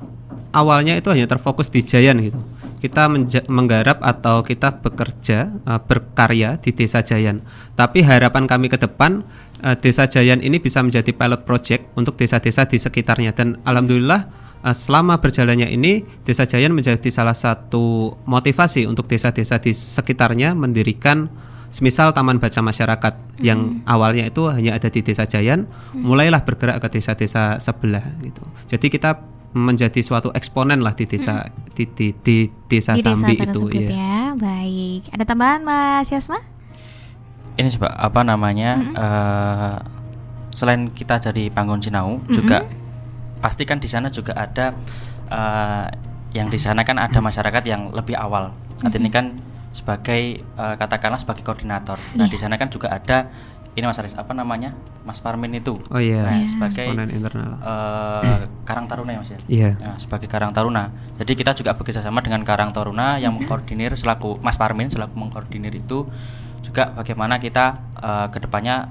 awalnya 0.55 0.95
itu 0.95 1.11
hanya 1.11 1.27
terfokus 1.27 1.67
di 1.67 1.83
Jayan 1.83 2.23
gitu. 2.23 2.39
Kita 2.79 3.11
menggarap 3.51 3.99
atau 3.99 4.47
kita 4.47 4.79
bekerja 4.79 5.51
uh, 5.67 5.83
berkarya 5.83 6.55
di 6.55 6.71
Desa 6.71 7.03
Jayan. 7.03 7.43
Tapi 7.75 7.99
harapan 7.99 8.47
kami 8.47 8.71
ke 8.71 8.79
depan 8.79 9.27
uh, 9.59 9.75
Desa 9.75 10.07
Jayan 10.07 10.39
ini 10.39 10.55
bisa 10.63 10.79
menjadi 10.79 11.11
pilot 11.11 11.43
project 11.43 11.83
untuk 11.99 12.15
desa-desa 12.15 12.63
di 12.63 12.79
sekitarnya 12.79 13.35
dan 13.35 13.59
alhamdulillah 13.67 14.46
selama 14.65 15.21
berjalannya 15.21 15.69
ini 15.69 16.03
Desa 16.25 16.43
Jayan 16.43 16.73
menjadi 16.73 17.07
salah 17.13 17.37
satu 17.37 18.17
motivasi 18.25 18.89
untuk 18.89 19.07
desa-desa 19.07 19.61
di 19.61 19.71
sekitarnya 19.71 20.57
mendirikan 20.57 21.29
semisal 21.69 22.15
taman 22.15 22.39
baca 22.39 22.59
masyarakat 22.63 23.13
hmm. 23.13 23.43
yang 23.43 23.83
awalnya 23.85 24.31
itu 24.31 24.47
hanya 24.49 24.79
ada 24.79 24.87
di 24.87 25.03
Desa 25.03 25.27
Jayan, 25.27 25.67
hmm. 25.67 26.01
mulailah 26.01 26.41
bergerak 26.47 26.81
ke 26.81 26.99
desa-desa 26.99 27.59
sebelah 27.61 28.03
gitu. 28.23 28.43
Jadi 28.71 28.87
kita 28.87 29.19
menjadi 29.55 30.03
suatu 30.03 30.29
eksponen 30.35 30.83
lah 30.83 30.93
di 30.93 31.07
desa 31.07 31.47
hmm. 31.47 31.73
di, 31.73 31.83
di, 31.95 32.07
di 32.19 32.37
desa 32.67 32.93
di 32.93 33.01
Sambi 33.01 33.39
desa 33.39 33.47
itu 33.47 33.61
ya. 33.73 33.89
ya. 33.89 34.19
Baik. 34.37 35.01
Ada 35.15 35.23
tambahan 35.23 35.61
Mas 35.63 36.11
Yasma? 36.11 36.39
Ini 37.57 37.73
coba 37.79 37.89
apa 37.95 38.21
namanya? 38.21 38.71
Hmm. 38.77 38.93
Uh, 38.93 39.77
selain 40.53 40.89
kita 40.93 41.21
dari 41.21 41.53
Panggon 41.53 41.81
Sinau 41.81 42.17
hmm. 42.21 42.33
juga 42.33 42.65
pasti 43.37 43.63
kan 43.63 43.77
di 43.77 43.85
sana 43.85 44.07
juga 44.07 44.33
ada 44.33 44.73
uh, 45.27 45.85
yang 46.31 46.47
di 46.47 46.57
sana 46.57 46.81
kan 46.81 46.97
ada 46.97 47.17
masyarakat 47.17 47.63
yang 47.63 47.89
lebih 47.91 48.13
awal. 48.13 48.51
Saat 48.75 48.93
ini 48.93 49.09
kan 49.09 49.37
sebagai 49.71 50.41
uh, 50.55 50.75
katakanlah 50.75 51.17
sebagai 51.17 51.41
koordinator. 51.41 51.97
Nah 52.13 52.25
Iya. 52.25 52.33
di 52.33 52.37
sana 52.37 52.55
kan 52.55 52.67
juga 52.67 52.89
ada 52.89 53.29
ini 53.73 53.85
Mas 53.85 54.01
Aris 54.01 54.17
apa 54.17 54.33
namanya 54.33 54.73
Mas 55.05 55.21
Parmin 55.21 55.53
itu 55.53 55.77
Oh 55.93 56.01
iya. 56.01 56.25
nah, 56.25 56.33
Iya. 56.33 56.49
sebagai 56.49 56.97
internal. 56.97 57.61
eh, 57.61 58.41
Karang 58.65 58.89
Taruna 58.89 59.13
ya 59.13 59.19
Mas 59.21 59.29
ya. 59.29 59.39
Iya. 59.45 59.69
Nah, 59.77 59.95
sebagai 60.01 60.25
Karang 60.25 60.49
Taruna. 60.49 60.89
Jadi 61.21 61.37
kita 61.37 61.53
juga 61.53 61.77
bekerja 61.77 62.01
sama 62.01 62.25
dengan 62.25 62.41
Karang 62.41 62.73
Taruna 62.73 63.21
yang 63.21 63.37
mengkoordinir 63.37 63.93
selaku 63.93 64.41
Mas 64.41 64.57
Parmin 64.57 64.89
selaku 64.89 65.13
mengkoordinir 65.13 65.69
itu 65.71 66.09
juga 66.65 66.89
bagaimana 66.91 67.37
kita 67.37 67.65
eh, 68.01 68.27
ke 68.33 68.41
depannya 68.41 68.89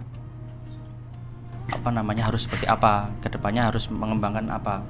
apa 1.71 1.89
namanya 1.91 2.31
harus 2.31 2.47
seperti 2.47 2.67
apa, 2.67 3.11
ke 3.19 3.29
depannya 3.31 3.67
harus 3.67 3.91
mengembangkan 3.91 4.47
apa. 4.51 4.87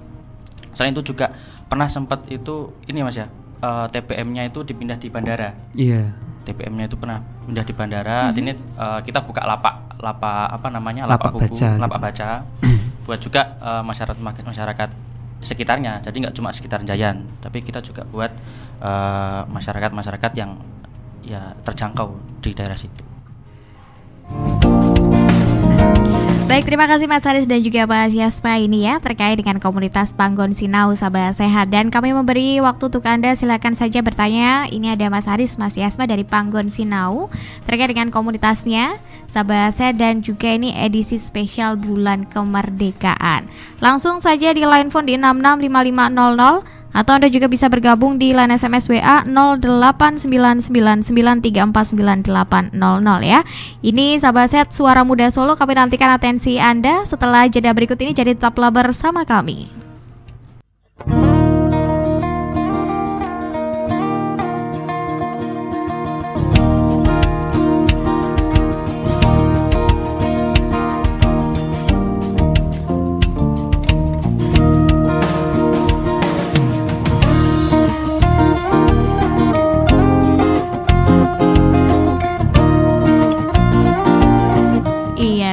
Selain 0.76 0.92
itu 0.92 1.12
juga 1.12 1.32
pernah 1.66 1.88
sempat 1.88 2.28
itu 2.28 2.72
ini 2.84 3.00
Mas 3.00 3.16
ya 3.16 3.26
eh, 3.64 3.86
TPM-nya 3.92 4.52
itu 4.52 4.60
dipindah 4.60 5.00
di 5.00 5.08
bandara. 5.08 5.56
Iya. 5.72 6.12
TPM-nya 6.46 6.86
itu 6.86 6.96
pernah 7.00 7.18
pindah 7.48 7.64
di 7.64 7.74
bandara. 7.74 8.18
Ini 8.30 8.52
eh, 8.54 9.00
kita 9.02 9.24
buka 9.24 9.42
lapak 9.48 9.96
lapak 9.96 10.52
apa 10.52 10.68
namanya 10.68 11.08
Lapak 11.08 11.32
lapak, 11.32 11.48
buku, 11.48 11.56
baca 11.56 11.68
lapak 11.80 11.98
gitu. 11.98 12.06
baca 12.06 12.28
buat 13.08 13.20
juga 13.24 13.42
eh, 13.56 13.82
masyarakat 13.82 14.16
masyarakat 14.20 14.90
sekitarnya. 15.40 16.04
Jadi 16.04 16.16
nggak 16.26 16.34
cuma 16.36 16.52
sekitar 16.52 16.84
Jayan, 16.84 17.24
tapi 17.40 17.64
kita 17.64 17.80
juga 17.80 18.04
buat 18.04 18.32
eh, 18.84 19.42
masyarakat 19.48 19.90
masyarakat 19.96 20.32
yang 20.36 20.60
ya 21.24 21.56
terjangkau 21.64 22.14
di 22.44 22.52
daerah 22.52 22.76
situ. 22.78 23.15
Baik, 26.46 26.62
terima 26.62 26.86
kasih 26.86 27.10
Mas 27.10 27.26
Haris 27.26 27.50
dan 27.50 27.58
juga 27.58 27.90
Mas 27.90 28.14
Yasma 28.14 28.62
ini 28.62 28.86
ya 28.86 29.02
terkait 29.02 29.34
dengan 29.34 29.58
komunitas 29.58 30.14
Panggon 30.14 30.54
Sinau 30.54 30.94
Sabah 30.94 31.34
Sehat 31.34 31.74
dan 31.74 31.90
kami 31.90 32.14
memberi 32.14 32.62
waktu 32.62 32.86
untuk 32.86 33.02
Anda 33.02 33.34
silakan 33.34 33.74
saja 33.74 33.98
bertanya. 33.98 34.70
Ini 34.70 34.94
ada 34.94 35.10
Mas 35.10 35.26
Haris, 35.26 35.58
Mas 35.58 35.74
Yasma 35.74 36.06
dari 36.06 36.22
Panggon 36.22 36.70
Sinau 36.70 37.34
terkait 37.66 37.90
dengan 37.90 38.14
komunitasnya 38.14 39.02
Sabah 39.26 39.74
Sehat 39.74 39.98
dan 39.98 40.22
juga 40.22 40.54
ini 40.54 40.70
edisi 40.70 41.18
spesial 41.18 41.74
bulan 41.74 42.22
kemerdekaan. 42.30 43.50
Langsung 43.82 44.22
saja 44.22 44.54
di 44.54 44.62
line 44.62 44.86
phone 44.94 45.10
di 45.10 45.18
665500 45.18 46.85
atau 46.96 47.20
Anda 47.20 47.28
juga 47.28 47.44
bisa 47.52 47.68
bergabung 47.68 48.16
di 48.16 48.32
line 48.32 48.56
SMS 48.56 48.88
WA 48.88 49.28
089993499800 51.12 52.72
ya. 53.20 53.44
Ini 53.84 54.16
sahabat 54.16 54.48
set 54.48 54.72
Suara 54.72 55.04
Muda 55.04 55.28
Solo 55.28 55.52
kami 55.60 55.76
nantikan 55.76 56.08
atensi 56.16 56.56
Anda 56.56 57.04
setelah 57.04 57.44
jeda 57.52 57.76
berikut 57.76 58.00
ini 58.00 58.16
jadi 58.16 58.32
tetaplah 58.32 58.72
bersama 58.72 59.28
kami. 59.28 59.68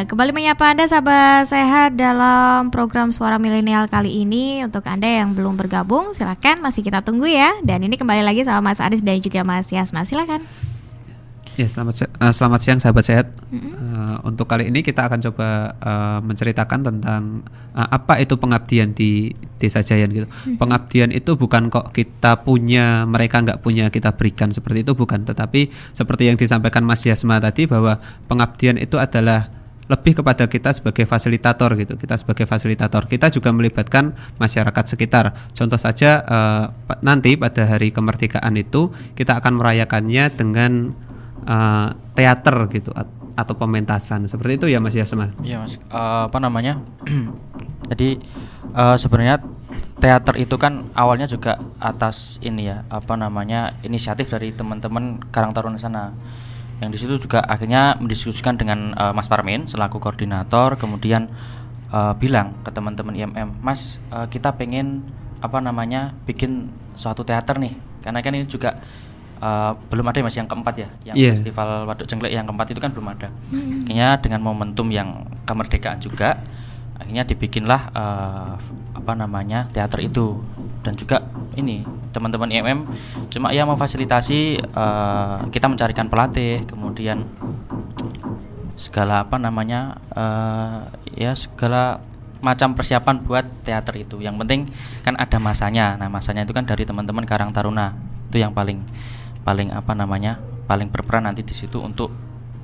Kembali 0.04 0.36
menyapa 0.36 0.76
Anda 0.76 0.84
sahabat 0.84 1.48
sehat 1.48 1.96
dalam 1.96 2.68
program 2.76 3.16
Suara 3.16 3.40
Milenial 3.40 3.88
kali 3.88 4.28
ini. 4.28 4.60
Untuk 4.60 4.84
Anda 4.84 5.08
yang 5.08 5.32
belum 5.32 5.56
bergabung, 5.56 6.12
silakan 6.12 6.60
masih 6.60 6.84
kita 6.84 7.00
tunggu 7.08 7.24
ya. 7.32 7.56
Dan 7.64 7.88
ini 7.88 7.96
kembali 7.96 8.20
lagi 8.20 8.44
sama 8.44 8.72
Mas 8.72 8.84
Aris 8.84 9.00
dan 9.00 9.24
juga 9.24 9.48
Mas 9.48 9.72
Yasma. 9.72 10.04
Silakan. 10.04 10.44
Ya, 11.54 11.70
selamat 11.70 11.94
se- 11.94 12.10
eh, 12.10 12.34
selamat 12.34 12.60
siang 12.66 12.80
sahabat 12.82 13.06
sehat. 13.06 13.28
Eh, 13.54 14.18
untuk 14.28 14.50
kali 14.50 14.74
ini 14.74 14.82
kita 14.82 15.06
akan 15.08 15.24
coba 15.24 15.78
eh, 15.78 16.20
menceritakan 16.26 16.80
tentang 16.84 17.46
eh, 17.72 17.88
apa 17.94 18.20
itu 18.20 18.36
pengabdian 18.36 18.92
di 18.92 19.32
Desa 19.62 19.86
Jayan 19.86 20.12
gitu. 20.12 20.28
Pengabdian 20.60 21.16
itu 21.16 21.38
bukan 21.38 21.72
kok 21.72 21.94
kita 21.96 22.44
punya, 22.44 23.08
mereka 23.08 23.40
nggak 23.40 23.62
punya 23.64 23.88
kita 23.88 24.18
berikan 24.18 24.52
seperti 24.52 24.84
itu 24.84 24.98
bukan, 24.98 25.24
tetapi 25.24 25.72
seperti 25.96 26.28
yang 26.28 26.36
disampaikan 26.36 26.84
Mas 26.84 27.06
Yasma 27.08 27.40
tadi 27.40 27.70
bahwa 27.70 28.02
pengabdian 28.28 28.76
itu 28.82 28.98
adalah 29.00 29.63
lebih 29.84 30.24
kepada 30.24 30.48
kita 30.48 30.72
sebagai 30.72 31.04
fasilitator 31.04 31.76
gitu. 31.76 32.00
Kita 32.00 32.16
sebagai 32.16 32.48
fasilitator, 32.48 33.04
kita 33.06 33.28
juga 33.28 33.52
melibatkan 33.52 34.16
masyarakat 34.40 34.86
sekitar. 34.88 35.36
Contoh 35.52 35.76
saja 35.76 36.24
pa- 36.88 37.00
nanti 37.04 37.36
pada 37.36 37.68
hari 37.68 37.92
kemerdekaan 37.92 38.56
itu 38.56 38.92
kita 39.14 39.40
akan 39.40 39.60
merayakannya 39.60 40.32
dengan 40.32 40.96
eh, 41.44 41.88
teater 42.16 42.56
gitu 42.72 42.96
at- 42.96 43.12
atau 43.34 43.58
pementasan 43.58 44.30
seperti 44.30 44.62
itu 44.62 44.66
ya 44.70 44.80
Mas 44.80 44.94
Yasma. 44.96 45.34
Iya 45.42 45.66
mas, 45.66 45.76
Eh, 45.76 46.22
apa 46.30 46.38
namanya? 46.40 46.80
Jadi 47.92 48.16
eh, 48.72 48.96
sebenarnya 48.96 49.42
teater 50.00 50.36
itu 50.40 50.56
kan 50.56 50.88
awalnya 50.94 51.28
juga 51.28 51.60
atas 51.80 52.40
ini 52.40 52.68
ya, 52.72 52.84
apa 52.88 53.16
namanya 53.16 53.76
inisiatif 53.84 54.32
dari 54.32 54.56
teman-teman 54.56 55.20
Karang 55.32 55.52
Taruna 55.52 55.76
sana. 55.76 56.14
Yang 56.82 56.90
di 56.90 56.98
situ 56.98 57.14
juga 57.28 57.44
akhirnya 57.46 57.96
mendiskusikan 58.00 58.58
dengan 58.58 58.94
eh, 58.94 59.14
Mas 59.14 59.28
Parmin 59.28 59.66
selaku 59.66 60.00
koordinator, 60.00 60.76
kemudian 60.76 61.30
eh, 61.92 62.14
bilang 62.18 62.58
ke 62.66 62.72
teman-teman 62.72 63.14
IMM, 63.14 63.50
Mas 63.62 64.00
eh, 64.10 64.28
kita 64.28 64.56
pengen 64.56 65.04
apa 65.44 65.60
namanya 65.60 66.16
bikin 66.24 66.72
suatu 66.96 67.28
teater 67.28 67.60
nih, 67.60 67.76
karena 68.02 68.20
kan 68.24 68.32
ini 68.34 68.48
juga 68.48 68.80
eh, 69.44 69.72
belum 69.92 70.06
ada 70.08 70.18
ya, 70.20 70.24
mas 70.24 70.36
yang 70.36 70.48
keempat 70.48 70.76
ya, 70.80 70.90
yang 71.04 71.16
Iya. 71.20 71.32
festival 71.36 71.84
Waduk 71.88 72.08
Jengklek 72.08 72.32
yang 72.32 72.48
keempat 72.48 72.68
itu 72.72 72.80
kan 72.80 72.92
belum 72.96 73.08
ada. 73.12 73.28
Akhirnya 73.52 74.10
dengan 74.20 74.40
momentum 74.40 74.88
yang 74.88 75.28
kemerdekaan 75.44 76.00
juga, 76.00 76.40
akhirnya 77.00 77.24
dibikinlah 77.28 77.82
eh, 77.92 78.54
apa 78.94 79.12
namanya 79.20 79.68
teater 79.72 80.00
itu 80.00 80.40
dan 80.84 80.96
juga 80.96 81.20
ini 81.56 81.86
teman-teman 82.14 82.50
IMM 82.50 82.80
cuma 83.30 83.50
ya 83.54 83.66
memfasilitasi 83.66 84.40
eh, 84.62 85.38
kita 85.50 85.66
mencarikan 85.70 86.08
pelatih, 86.08 86.66
kemudian 86.70 87.26
segala 88.74 89.26
apa 89.26 89.38
namanya 89.38 89.98
eh, 90.14 90.80
ya 91.18 91.32
segala 91.38 92.02
macam 92.44 92.76
persiapan 92.76 93.24
buat 93.24 93.46
teater 93.64 94.04
itu. 94.04 94.20
Yang 94.20 94.36
penting 94.44 94.62
kan 95.08 95.16
ada 95.16 95.40
masanya. 95.40 95.96
Nah 95.96 96.12
masanya 96.12 96.44
itu 96.44 96.52
kan 96.52 96.68
dari 96.68 96.84
teman-teman 96.84 97.24
Karang 97.24 97.56
Taruna 97.56 97.96
itu 98.28 98.44
yang 98.44 98.52
paling 98.52 98.84
paling 99.48 99.72
apa 99.72 99.96
namanya 99.96 100.40
paling 100.68 100.92
berperan 100.92 101.24
nanti 101.24 101.44
di 101.44 101.56
situ 101.56 101.80
untuk 101.80 102.12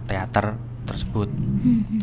teater 0.09 0.68
tersebut. 0.89 1.29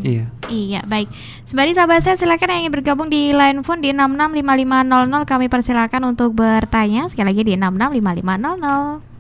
Iya. 0.07 0.31
Iya, 0.47 0.81
baik. 0.87 1.11
Sembari 1.43 1.75
sahabat 1.75 2.07
saya 2.07 2.15
silakan 2.15 2.55
yang 2.55 2.61
ingin 2.67 2.75
bergabung 2.79 3.11
di 3.11 3.35
line 3.35 3.67
phone 3.67 3.83
di 3.83 3.91
665500 3.91 5.27
kami 5.27 5.47
persilakan 5.51 6.15
untuk 6.15 6.39
bertanya 6.39 7.11
sekali 7.11 7.35
lagi 7.35 7.43
di 7.43 7.59
665500. 7.59 9.17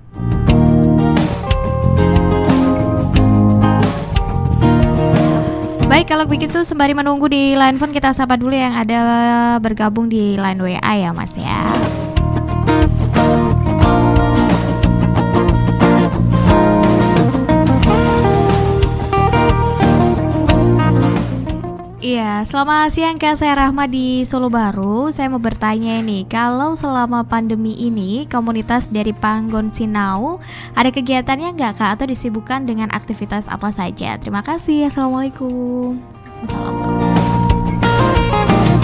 Baik, 5.86 6.12
kalau 6.12 6.26
begitu 6.26 6.60
sembari 6.66 6.92
menunggu 6.98 7.30
di 7.30 7.54
line 7.54 7.78
phone 7.78 7.94
kita 7.94 8.10
sapa 8.10 8.34
dulu 8.34 8.52
yang 8.52 8.74
ada 8.74 9.00
bergabung 9.62 10.10
di 10.10 10.34
line 10.34 10.60
WA 10.60 10.92
ya, 10.98 11.10
Mas 11.14 11.32
ya. 11.38 11.72
Iya, 22.06 22.46
selamat 22.46 22.94
siang 22.94 23.18
Kak, 23.18 23.34
saya 23.34 23.58
Rahma 23.58 23.90
di 23.90 24.22
Solo 24.22 24.46
Baru. 24.46 25.10
Saya 25.10 25.26
mau 25.26 25.42
bertanya 25.42 25.98
nih, 26.06 26.22
kalau 26.30 26.78
selama 26.78 27.26
pandemi 27.26 27.74
ini 27.74 28.30
komunitas 28.30 28.86
dari 28.86 29.10
Panggon 29.10 29.74
Sinau 29.74 30.38
ada 30.78 30.94
kegiatannya 30.94 31.58
nggak 31.58 31.82
Kak 31.82 31.98
atau 31.98 32.06
disibukkan 32.06 32.62
dengan 32.62 32.94
aktivitas 32.94 33.50
apa 33.50 33.74
saja? 33.74 34.14
Terima 34.22 34.46
kasih. 34.46 34.86
Assalamualaikum. 34.86 35.98
Assalamualaikum. 36.46 37.10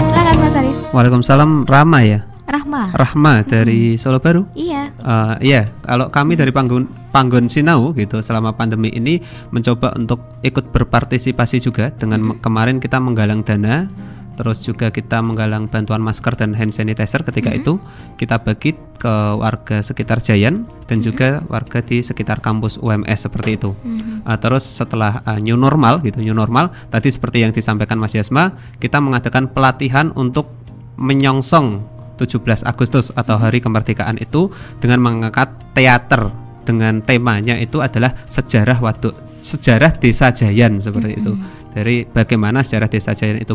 Silakan 0.03 0.35
Mas 0.43 0.55
Aris. 0.59 0.77
Waalaikumsalam 0.91 1.63
Rama 1.63 2.03
ya. 2.03 2.27
Rahma. 2.43 2.91
Rahma 2.91 3.43
dari 3.47 3.95
Solo 3.95 4.19
Baru. 4.19 4.43
Iya. 4.53 4.91
Eh, 4.91 5.35
iya, 5.47 5.71
kalau 5.83 6.11
kami 6.11 6.35
dari 6.35 6.51
Panggon 6.51 6.85
Panggon 7.15 7.47
Sinau 7.47 7.93
gitu 7.95 8.19
selama 8.19 8.51
pandemi 8.57 8.91
ini 8.91 9.21
mencoba 9.53 9.93
untuk 9.95 10.19
ikut 10.43 10.73
berpartisipasi 10.73 11.61
juga 11.63 11.93
dengan 11.95 12.33
me- 12.33 12.37
kemarin 12.41 12.81
kita 12.81 12.97
menggalang 12.99 13.45
dana, 13.45 13.87
terus 14.35 14.59
juga 14.59 14.89
kita 14.89 15.21
menggalang 15.21 15.69
bantuan 15.69 16.01
masker 16.01 16.33
dan 16.33 16.57
hand 16.57 16.73
sanitizer 16.73 17.21
ketika 17.21 17.53
itu 17.53 17.77
kita 18.17 18.41
bagi 18.41 18.73
ke 18.97 19.15
warga 19.37 19.85
sekitar 19.85 20.19
Jayan 20.25 20.65
dan 20.89 21.05
juga 21.05 21.45
warga 21.47 21.85
di 21.85 22.01
sekitar 22.01 22.41
kampus 22.41 22.81
UMS 22.81 23.29
seperti 23.29 23.61
itu. 23.61 23.71
Mhm. 23.85 24.25
Uh, 24.25 24.37
terus 24.41 24.65
setelah 24.65 25.21
uh, 25.23 25.37
new 25.37 25.55
normal 25.55 26.01
gitu 26.01 26.19
new 26.19 26.33
normal 26.35 26.73
tadi 26.89 27.13
seperti 27.13 27.45
yang 27.45 27.53
disampaikan 27.53 28.01
Mas 28.01 28.17
Yasma 28.17 28.57
kita 28.81 28.97
mengadakan 28.97 29.53
pelatihan 29.53 30.09
untuk 30.17 30.49
menyongsong 30.97 31.92
17 32.19 32.65
Agustus 32.65 33.09
atau 33.13 33.35
hari 33.37 33.59
kemerdekaan 33.59 34.21
itu 34.21 34.51
dengan 34.79 35.01
mengangkat 35.01 35.49
teater 35.73 36.29
dengan 36.63 37.03
temanya 37.03 37.59
itu 37.59 37.83
adalah 37.83 38.15
sejarah 38.31 38.79
waduk 38.79 39.33
sejarah 39.43 39.91
desa 39.99 40.31
Jayan 40.31 40.79
seperti 40.79 41.19
itu. 41.19 41.35
Dari 41.75 42.07
bagaimana 42.07 42.63
sejarah 42.63 42.87
desa 42.87 43.11
Jayan 43.11 43.43
itu 43.43 43.53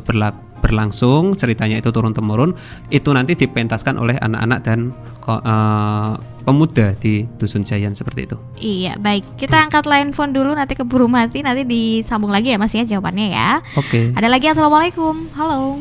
berlangsung 0.61 1.35
ceritanya 1.35 1.81
itu 1.81 1.89
turun 1.89 2.13
temurun 2.13 2.53
itu 2.93 3.09
nanti 3.11 3.35
dipentaskan 3.35 3.97
oleh 3.97 4.21
anak-anak 4.21 4.61
dan 4.63 4.93
uh, 5.27 6.15
pemuda 6.45 6.93
di 7.01 7.25
dusun 7.41 7.65
Jayan 7.65 7.97
seperti 7.97 8.29
itu. 8.29 8.37
Iya 8.61 9.01
baik. 9.01 9.41
Kita 9.41 9.67
angkat 9.67 9.89
line 9.89 10.13
phone 10.13 10.37
dulu 10.37 10.53
nanti 10.53 10.77
keburu 10.77 11.09
mati 11.09 11.41
nanti 11.41 11.65
disambung 11.65 12.31
lagi 12.31 12.53
ya 12.55 12.61
mas 12.61 12.77
ya 12.77 12.85
jawabannya 12.85 13.27
ya. 13.33 13.51
Oke. 13.81 14.13
Okay. 14.13 14.19
ada 14.19 14.29
lagi 14.29 14.47
assalamualaikum. 14.53 15.33
Halo 15.35 15.81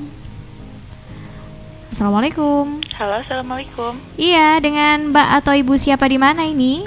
Assalamualaikum. 1.98 2.78
Halo, 2.94 3.26
assalamualaikum. 3.26 3.98
Iya, 4.22 4.62
dengan 4.62 5.10
Mbak 5.10 5.30
atau 5.42 5.58
Ibu 5.58 5.82
siapa 5.82 6.06
di 6.06 6.22
mana 6.22 6.46
ini? 6.46 6.86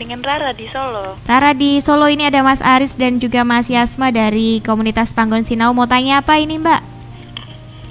Dengan 0.00 0.24
Rara 0.24 0.56
di 0.56 0.64
Solo. 0.72 1.20
Rara 1.28 1.52
di 1.52 1.76
Solo 1.84 2.08
ini 2.08 2.24
ada 2.24 2.40
Mas 2.40 2.64
Aris 2.64 2.96
dan 2.96 3.20
juga 3.20 3.44
Mas 3.44 3.68
Yasma 3.68 4.08
dari 4.08 4.64
komunitas 4.64 5.12
Panggon 5.12 5.44
Sinau. 5.44 5.76
Mau 5.76 5.84
tanya 5.84 6.24
apa 6.24 6.40
ini, 6.40 6.56
Mbak? 6.56 6.80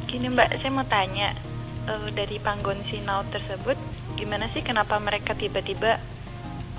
Gini, 0.10 0.26
Mbak, 0.34 0.58
saya 0.58 0.74
mau 0.74 0.82
tanya 0.90 1.38
uh, 1.86 2.10
dari 2.10 2.42
Panggon 2.42 2.82
Sinau 2.90 3.22
tersebut, 3.30 3.78
gimana 4.18 4.50
sih 4.50 4.66
kenapa 4.66 4.98
mereka 4.98 5.38
tiba-tiba 5.38 6.02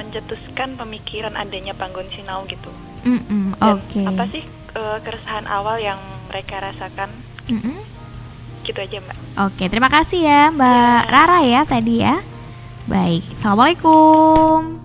mencetuskan 0.02 0.74
pemikiran 0.74 1.38
adanya 1.38 1.78
Panggon 1.78 2.10
Sinau 2.10 2.42
gitu? 2.50 2.74
Mm 3.06 3.22
-mm, 3.22 3.44
Oke. 3.62 4.02
Okay. 4.02 4.06
Apa 4.10 4.26
sih 4.34 4.42
uh, 4.74 4.98
keresahan 4.98 5.46
awal 5.46 5.78
yang 5.78 6.02
mereka 6.26 6.58
rasakan? 6.58 7.06
Mm 7.46 7.62
-mm 7.62 7.95
gitu 8.66 8.78
aja 8.82 8.98
mbak. 8.98 9.16
Oke 9.46 9.64
terima 9.70 9.86
kasih 9.86 10.26
ya 10.26 10.42
mbak 10.50 11.02
ya. 11.06 11.10
Rara 11.10 11.38
ya 11.46 11.60
tadi 11.62 11.94
ya. 12.02 12.18
Baik 12.90 13.22
assalamualaikum. 13.38 14.82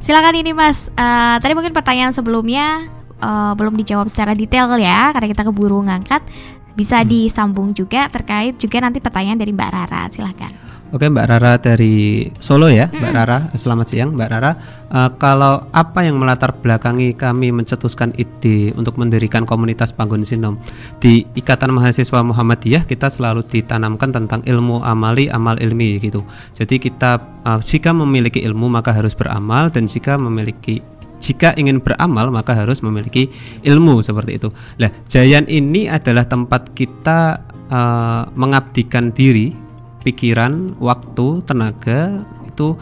Silakan 0.00 0.40
ini 0.40 0.56
mas. 0.56 0.88
Uh, 0.96 1.36
tadi 1.44 1.52
mungkin 1.52 1.76
pertanyaan 1.76 2.16
sebelumnya 2.16 2.88
uh, 3.20 3.52
belum 3.52 3.76
dijawab 3.76 4.08
secara 4.08 4.32
detail 4.32 4.72
ya 4.80 5.12
karena 5.12 5.28
kita 5.28 5.44
keburu 5.44 5.84
ngangkat. 5.84 6.24
Bisa 6.72 7.04
hmm. 7.04 7.08
disambung 7.12 7.76
juga 7.76 8.08
terkait 8.08 8.56
juga 8.56 8.80
nanti 8.80 9.04
pertanyaan 9.04 9.36
dari 9.36 9.52
mbak 9.52 9.68
Rara 9.68 10.08
silahkan 10.08 10.48
Oke 10.90 11.06
Mbak 11.06 11.26
Rara 11.30 11.54
dari 11.54 12.26
Solo 12.42 12.66
ya, 12.66 12.90
Mbak 12.90 13.12
Rara. 13.14 13.38
Selamat 13.54 13.94
siang 13.94 14.18
Mbak 14.18 14.26
Rara. 14.34 14.52
Uh, 14.90 15.10
kalau 15.22 15.70
apa 15.70 16.02
yang 16.02 16.18
melatar 16.18 16.50
belakangi 16.50 17.14
kami 17.14 17.54
mencetuskan 17.54 18.10
ide 18.18 18.74
untuk 18.74 18.98
mendirikan 18.98 19.46
komunitas 19.46 19.94
Panggon 19.94 20.26
Sinom 20.26 20.58
di 20.98 21.22
Ikatan 21.38 21.70
Mahasiswa 21.70 22.26
Muhammadiyah 22.26 22.90
kita 22.90 23.06
selalu 23.06 23.46
ditanamkan 23.46 24.10
tentang 24.10 24.42
ilmu 24.42 24.82
amali, 24.82 25.30
amal 25.30 25.62
ilmi 25.62 26.02
gitu. 26.02 26.26
Jadi 26.58 26.82
kita 26.82 27.22
uh, 27.46 27.62
jika 27.62 27.94
memiliki 27.94 28.42
ilmu 28.42 28.66
maka 28.66 28.90
harus 28.90 29.14
beramal 29.14 29.70
dan 29.70 29.86
jika 29.86 30.18
memiliki 30.18 30.82
jika 31.22 31.54
ingin 31.54 31.78
beramal 31.78 32.34
maka 32.34 32.50
harus 32.50 32.82
memiliki 32.82 33.30
ilmu 33.62 34.02
seperti 34.02 34.42
itu. 34.42 34.50
Nah, 34.82 34.90
Jayan 35.06 35.46
ini 35.46 35.86
adalah 35.86 36.26
tempat 36.26 36.74
kita 36.74 37.38
uh, 37.70 38.26
mengabdikan 38.34 39.14
diri 39.14 39.69
pikiran, 40.02 40.76
waktu, 40.80 41.44
tenaga 41.44 42.24
itu 42.50 42.76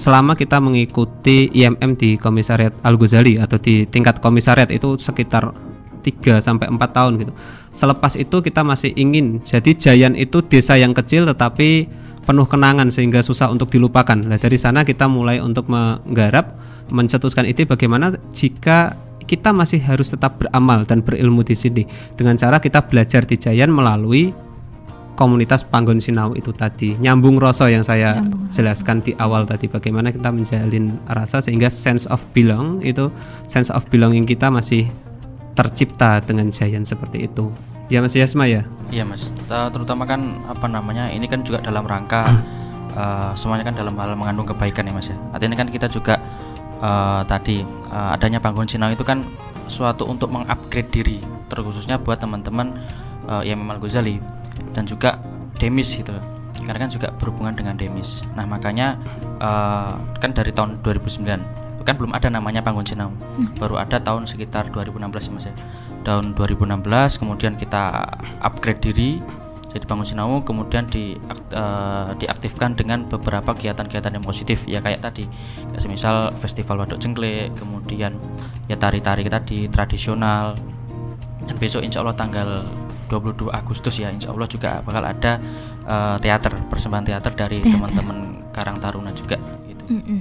selama 0.00 0.34
kita 0.34 0.58
mengikuti 0.58 1.52
IMM 1.52 1.94
di 1.94 2.16
Komisariat 2.16 2.74
Al 2.82 2.98
Ghazali 2.98 3.38
atau 3.38 3.60
di 3.60 3.86
tingkat 3.86 4.18
komisariat 4.18 4.72
itu 4.72 4.98
sekitar 4.98 5.54
3 6.04 6.40
sampai 6.40 6.68
4 6.68 6.76
tahun 6.92 7.12
gitu. 7.22 7.32
Selepas 7.72 8.12
itu 8.18 8.44
kita 8.44 8.60
masih 8.60 8.92
ingin. 8.94 9.40
Jadi 9.44 9.76
Jayan 9.76 10.18
itu 10.18 10.44
desa 10.44 10.76
yang 10.76 10.92
kecil 10.92 11.24
tetapi 11.24 11.88
penuh 12.24 12.48
kenangan 12.48 12.88
sehingga 12.88 13.20
susah 13.20 13.52
untuk 13.52 13.72
dilupakan. 13.72 14.16
Nah, 14.16 14.40
dari 14.40 14.56
sana 14.56 14.84
kita 14.84 15.08
mulai 15.08 15.40
untuk 15.40 15.68
menggarap 15.68 16.56
mencetuskan 16.92 17.48
ide 17.48 17.64
bagaimana 17.64 18.16
jika 18.36 18.96
kita 19.24 19.56
masih 19.56 19.80
harus 19.80 20.12
tetap 20.12 20.36
beramal 20.36 20.84
dan 20.84 21.00
berilmu 21.00 21.40
di 21.40 21.56
sini 21.56 21.88
dengan 22.20 22.36
cara 22.36 22.60
kita 22.60 22.84
belajar 22.84 23.24
di 23.24 23.40
Jayan 23.40 23.72
melalui 23.72 24.36
komunitas 25.14 25.62
Panggon 25.62 26.02
Sinau 26.02 26.34
itu 26.34 26.50
tadi. 26.50 26.98
Nyambung 26.98 27.38
rasa 27.38 27.70
yang 27.70 27.86
saya 27.86 28.20
nyambung 28.20 28.50
jelaskan 28.50 29.00
rasa. 29.00 29.06
di 29.06 29.12
awal 29.18 29.42
tadi 29.46 29.66
bagaimana 29.70 30.10
kita 30.10 30.30
menjalin 30.30 30.98
rasa 31.10 31.38
sehingga 31.38 31.70
sense 31.70 32.06
of 32.10 32.22
belong 32.34 32.82
itu 32.82 33.08
sense 33.46 33.70
of 33.70 33.82
belonging 33.90 34.26
kita 34.26 34.50
masih 34.50 34.90
tercipta 35.54 36.18
dengan 36.22 36.50
Giant 36.50 36.86
seperti 36.86 37.30
itu. 37.30 37.50
Ya 37.92 38.02
Mas 38.02 38.16
Yasma 38.16 38.48
ya? 38.48 38.66
Iya 38.90 39.06
Mas. 39.06 39.30
Terutama 39.46 40.08
kan 40.08 40.42
apa 40.50 40.66
namanya 40.66 41.06
ini 41.12 41.30
kan 41.30 41.46
juga 41.46 41.62
dalam 41.62 41.86
rangka 41.86 42.42
uh, 42.98 43.30
semuanya 43.38 43.70
kan 43.70 43.76
dalam 43.76 43.94
hal 43.94 44.18
mengandung 44.18 44.48
kebaikan 44.50 44.88
ya 44.88 44.92
Mas 44.92 45.08
ya. 45.12 45.16
Artinya 45.30 45.54
kan 45.54 45.68
kita 45.70 45.86
juga 45.86 46.18
uh, 46.82 47.22
tadi 47.28 47.62
uh, 47.92 48.16
adanya 48.16 48.42
Panggon 48.42 48.66
Sinau 48.66 48.90
itu 48.90 49.04
kan 49.06 49.22
suatu 49.70 50.04
untuk 50.04 50.28
mengupgrade 50.28 50.90
diri 50.92 51.18
terkhususnya 51.48 51.96
buat 52.00 52.20
teman-teman 52.20 52.76
uh, 53.28 53.40
yang 53.44 53.60
memang 53.60 53.80
Ghazali 53.80 54.20
dan 54.72 54.88
juga 54.88 55.20
demis 55.60 55.92
gitu 55.92 56.14
karena 56.64 56.88
kan 56.88 56.90
juga 56.90 57.08
berhubungan 57.20 57.52
dengan 57.52 57.76
demis. 57.76 58.24
Nah 58.38 58.48
makanya 58.48 58.96
uh, 59.42 60.00
kan 60.22 60.32
dari 60.32 60.54
tahun 60.54 60.80
2009 60.80 61.84
kan 61.84 62.00
belum 62.00 62.16
ada 62.16 62.32
namanya 62.32 62.64
Panggung 62.64 62.88
Jenau. 62.88 63.12
Hmm. 63.12 63.52
baru 63.60 63.76
ada 63.76 64.00
tahun 64.00 64.24
sekitar 64.24 64.72
2016 64.72 65.28
ya 65.28 65.32
mas 65.36 65.46
ya. 65.50 65.54
Tahun 66.04 66.32
2016 66.32 67.20
kemudian 67.20 67.52
kita 67.60 68.08
upgrade 68.40 68.80
diri 68.80 69.20
jadi 69.74 69.90
Bangun 69.90 70.06
Sinau 70.06 70.38
kemudian 70.46 70.86
di, 70.86 71.18
uh, 71.50 72.14
diaktifkan 72.14 72.78
dengan 72.78 73.10
beberapa 73.10 73.50
kegiatan-kegiatan 73.58 74.14
yang 74.14 74.22
positif. 74.22 74.62
Ya 74.70 74.78
kayak 74.78 75.02
tadi 75.02 75.26
kayak 75.26 75.82
semisal 75.82 76.30
festival 76.38 76.86
waduk 76.86 77.02
jengklik 77.02 77.50
kemudian 77.58 78.14
ya 78.70 78.78
tari-tari 78.78 79.26
tadi 79.26 79.66
tradisional. 79.66 80.54
Dan 81.44 81.58
besok 81.58 81.82
insya 81.82 82.06
Allah 82.06 82.14
tanggal 82.14 82.48
22 83.06 83.50
Agustus 83.50 83.94
ya 84.00 84.08
Insya 84.10 84.32
Allah 84.32 84.48
juga 84.48 84.80
bakal 84.82 85.04
ada 85.04 85.38
uh, 85.84 86.16
teater 86.18 86.56
persembahan 86.68 87.04
teater 87.08 87.32
dari 87.34 87.60
teman-teman 87.60 88.46
Karang 88.54 88.78
Taruna 88.78 89.10
juga 89.10 89.36
gitu. 89.66 89.84
Mm 89.90 90.02
-mm. 90.02 90.18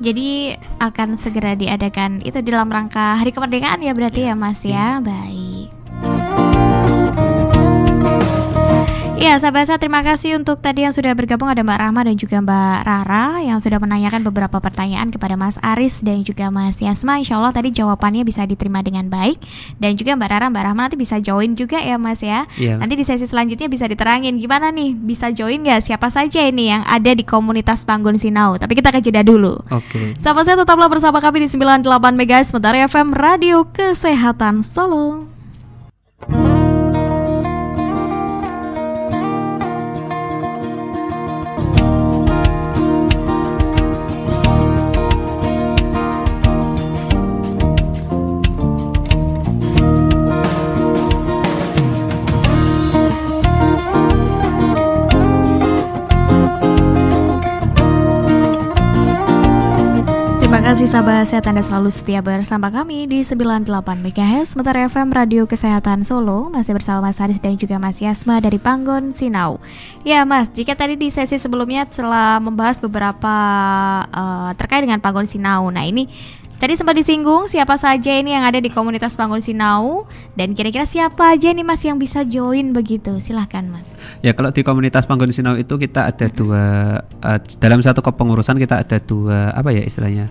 Jadi 0.00 0.56
akan 0.80 1.08
segera 1.14 1.54
diadakan 1.54 2.24
itu 2.24 2.40
dalam 2.42 2.72
rangka 2.72 3.20
Hari 3.20 3.30
Kemerdekaan 3.30 3.84
ya 3.84 3.92
berarti 3.94 4.26
ya, 4.26 4.32
ya 4.32 4.34
Mas 4.34 4.60
ya. 4.64 4.72
ya. 4.72 4.88
Baik. 5.04 5.43
Ya, 9.14 9.38
sahabat 9.38 9.70
saya 9.70 9.78
terima 9.78 10.02
kasih 10.02 10.42
untuk 10.42 10.58
tadi 10.58 10.82
yang 10.82 10.90
sudah 10.90 11.14
bergabung 11.14 11.46
ada 11.46 11.62
Mbak 11.62 11.78
Rahma 11.78 12.02
dan 12.02 12.18
juga 12.18 12.42
Mbak 12.42 12.78
Rara 12.82 13.46
yang 13.46 13.62
sudah 13.62 13.78
menanyakan 13.78 14.26
beberapa 14.26 14.58
pertanyaan 14.58 15.14
kepada 15.14 15.38
Mas 15.38 15.54
Aris 15.62 16.02
dan 16.02 16.26
juga 16.26 16.50
Mas 16.50 16.82
Yasma. 16.82 17.22
Insya 17.22 17.38
Allah 17.38 17.54
tadi 17.54 17.70
jawabannya 17.70 18.26
bisa 18.26 18.42
diterima 18.42 18.82
dengan 18.82 19.06
baik 19.06 19.38
dan 19.78 19.94
juga 19.94 20.18
Mbak 20.18 20.28
Rara, 20.34 20.46
Mbak 20.50 20.62
Rahma 20.66 20.80
nanti 20.90 20.98
bisa 20.98 21.22
join 21.22 21.54
juga 21.54 21.78
ya 21.78 21.94
Mas 21.94 22.26
ya. 22.26 22.50
Yeah. 22.58 22.82
Nanti 22.82 22.98
di 22.98 23.06
sesi 23.06 23.30
selanjutnya 23.30 23.70
bisa 23.70 23.86
diterangin 23.86 24.34
gimana 24.34 24.74
nih 24.74 24.98
bisa 24.98 25.30
join 25.30 25.62
nggak 25.62 25.86
siapa 25.86 26.10
saja 26.10 26.42
ini 26.42 26.74
yang 26.74 26.82
ada 26.82 27.14
di 27.14 27.22
komunitas 27.22 27.86
Panggun 27.86 28.18
Sinau. 28.18 28.58
Tapi 28.58 28.74
kita 28.74 28.90
ke 28.90 28.98
jeda 28.98 29.22
dulu. 29.22 29.62
Oke. 29.70 29.94
Okay. 29.94 30.06
Sahabat 30.18 30.42
saya 30.42 30.58
tetaplah 30.58 30.90
bersama 30.90 31.22
kami 31.22 31.46
di 31.46 31.48
98 31.54 31.86
MHz 32.18 32.50
Mentari 32.50 32.82
FM 32.82 33.14
Radio 33.14 33.62
Kesehatan 33.70 34.66
Solo. 34.66 35.30
Kasih 60.84 61.00
sahabat 61.00 61.24
sehat 61.24 61.48
Anda 61.48 61.64
selalu 61.64 61.88
setia 61.88 62.20
bersama 62.20 62.68
kami 62.68 63.08
di 63.08 63.24
98 63.24 63.72
MHz 64.04 64.52
Metar 64.52 64.76
FM 64.92 65.16
Radio 65.16 65.48
Kesehatan 65.48 66.04
Solo 66.04 66.52
Masih 66.52 66.76
bersama 66.76 67.08
Mas 67.08 67.16
Haris 67.16 67.40
dan 67.40 67.56
juga 67.56 67.80
Mas 67.80 68.04
Yasma 68.04 68.36
dari 68.36 68.60
Panggon 68.60 69.08
Sinau 69.16 69.64
Ya 70.04 70.28
Mas, 70.28 70.52
jika 70.52 70.76
tadi 70.76 71.00
di 71.00 71.08
sesi 71.08 71.40
sebelumnya 71.40 71.88
telah 71.88 72.36
membahas 72.36 72.76
beberapa 72.84 73.32
uh, 74.12 74.52
terkait 74.60 74.84
dengan 74.84 75.00
Panggon 75.00 75.24
Sinau 75.24 75.72
Nah 75.72 75.88
ini 75.88 76.04
Tadi 76.60 76.76
sempat 76.76 77.00
disinggung 77.00 77.48
siapa 77.48 77.80
saja 77.80 78.12
ini 78.20 78.36
yang 78.36 78.44
ada 78.44 78.60
di 78.60 78.68
komunitas 78.68 79.16
Bangun 79.16 79.40
Sinau 79.40 80.04
dan 80.36 80.52
kira-kira 80.52 80.84
siapa 80.84 81.32
aja 81.32 81.48
nih 81.48 81.64
Mas 81.66 81.82
yang 81.82 81.98
bisa 81.98 82.22
join 82.22 82.70
begitu. 82.70 83.10
Silahkan 83.18 83.66
Mas. 83.66 83.98
Ya 84.22 84.32
kalau 84.32 84.54
di 84.54 84.62
komunitas 84.62 85.04
Bangun 85.04 85.34
Sinau 85.34 85.58
itu 85.58 85.74
kita 85.76 86.14
ada 86.14 86.30
dua 86.30 86.64
uh, 87.26 87.38
dalam 87.58 87.82
satu 87.82 88.00
kepengurusan 88.06 88.56
kita 88.56 88.86
ada 88.86 88.96
dua 89.02 89.50
apa 89.50 89.74
ya 89.74 89.82
istilahnya 89.82 90.30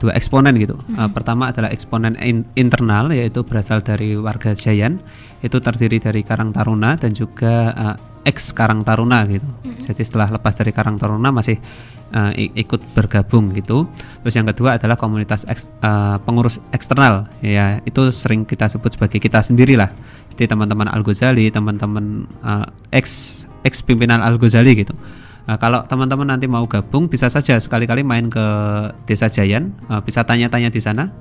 dua 0.00 0.12
eksponen 0.18 0.54
gitu. 0.58 0.74
Hmm. 0.74 1.06
Uh, 1.06 1.10
pertama 1.10 1.50
adalah 1.50 1.70
eksponen 1.70 2.18
in, 2.18 2.42
internal 2.58 3.10
yaitu 3.14 3.46
berasal 3.46 3.78
dari 3.80 4.18
warga 4.18 4.52
Jayan 4.52 4.98
itu 5.44 5.60
terdiri 5.60 6.00
dari 6.00 6.24
Karang 6.24 6.50
Taruna 6.50 6.96
dan 6.96 7.12
juga 7.12 7.70
uh, 7.76 7.96
ex 8.24 8.50
Karang 8.56 8.82
Taruna 8.82 9.28
gitu. 9.28 9.44
Jadi 9.84 10.02
setelah 10.02 10.32
lepas 10.32 10.56
dari 10.56 10.72
Karang 10.72 10.96
Taruna 10.96 11.28
masih 11.28 11.60
uh, 12.16 12.32
ikut 12.34 12.80
bergabung 12.96 13.52
gitu. 13.52 13.84
Terus 14.24 14.34
yang 14.34 14.48
kedua 14.48 14.80
adalah 14.80 14.96
komunitas 14.96 15.44
eks, 15.44 15.68
uh, 15.84 16.16
pengurus 16.24 16.58
eksternal 16.72 17.28
ya 17.44 17.84
itu 17.84 18.08
sering 18.08 18.48
kita 18.48 18.66
sebut 18.72 18.96
sebagai 18.96 19.20
kita 19.20 19.44
sendiri 19.44 19.76
lah. 19.76 19.92
Jadi 20.34 20.50
teman-teman 20.50 20.90
Al 20.90 21.04
Ghazali, 21.04 21.46
teman-teman 21.52 22.26
uh, 22.42 22.66
ex 22.90 23.44
ex 23.62 23.84
pimpinan 23.84 24.24
Al 24.24 24.40
Ghazali 24.40 24.74
gitu. 24.74 24.96
Nah, 25.44 25.60
kalau 25.60 25.84
teman-teman 25.84 26.24
nanti 26.24 26.48
mau 26.48 26.64
gabung 26.64 27.04
bisa 27.04 27.28
saja 27.28 27.60
sekali-kali 27.60 28.00
main 28.00 28.32
ke 28.32 28.46
Desa 29.04 29.28
Jayan, 29.28 29.76
uh, 29.92 30.00
bisa 30.00 30.24
tanya-tanya 30.24 30.72
di 30.72 30.80
sana. 30.80 31.12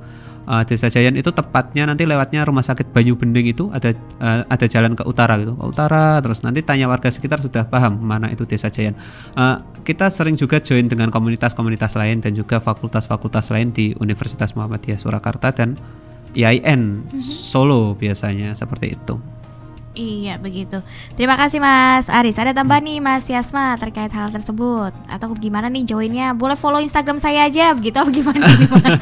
Uh, 0.43 0.59
Desa 0.67 0.91
Jayan 0.91 1.15
itu 1.15 1.31
tepatnya 1.31 1.87
nanti 1.87 2.03
lewatnya 2.03 2.43
Rumah 2.43 2.67
Sakit 2.67 2.91
Banyu 2.91 3.15
Bening 3.15 3.55
itu 3.55 3.71
ada 3.71 3.95
uh, 4.19 4.43
ada 4.51 4.65
jalan 4.67 4.91
ke 4.91 5.03
utara 5.07 5.39
gitu, 5.39 5.55
ke 5.55 5.65
utara 5.71 6.19
terus 6.19 6.43
nanti 6.43 6.59
tanya 6.59 6.91
warga 6.91 7.07
sekitar 7.07 7.39
sudah 7.39 7.63
paham 7.63 7.95
mana 7.99 8.27
itu 8.27 8.43
Desa 8.43 8.67
Jayan. 8.67 8.95
Uh, 9.39 9.59
kita 9.87 10.11
sering 10.11 10.35
juga 10.35 10.59
join 10.59 10.87
dengan 10.91 11.11
komunitas-komunitas 11.11 11.95
lain 11.95 12.19
dan 12.19 12.35
juga 12.35 12.59
fakultas-fakultas 12.59 13.51
lain 13.55 13.71
di 13.71 13.95
Universitas 14.03 14.51
Muhammadiyah 14.55 14.99
Surakarta 14.99 15.51
dan 15.55 15.79
IAIN 16.35 17.07
Mhm. 17.07 17.21
Solo 17.23 17.95
biasanya 17.95 18.51
seperti 18.57 18.99
itu. 18.99 19.15
Iya 19.93 20.41
begitu. 20.41 20.81
Terima 21.13 21.37
kasih 21.37 21.61
Mas 21.61 22.09
Aris. 22.09 22.33
Ada 22.33 22.49
tambahan 22.51 22.81
nih 22.81 22.97
Mas 22.97 23.29
Yasma 23.29 23.77
terkait 23.77 24.09
hal 24.09 24.33
tersebut 24.33 24.89
atau 25.05 25.29
gimana 25.37 25.69
nih 25.69 25.85
joinnya? 25.85 26.33
Boleh 26.33 26.57
follow 26.57 26.81
Instagram 26.81 27.21
saya 27.21 27.45
aja 27.45 27.77
begitu 27.77 28.01
apa 28.01 28.09
gimana 28.09 28.41
nih 28.41 28.69
Mas? 28.73 29.01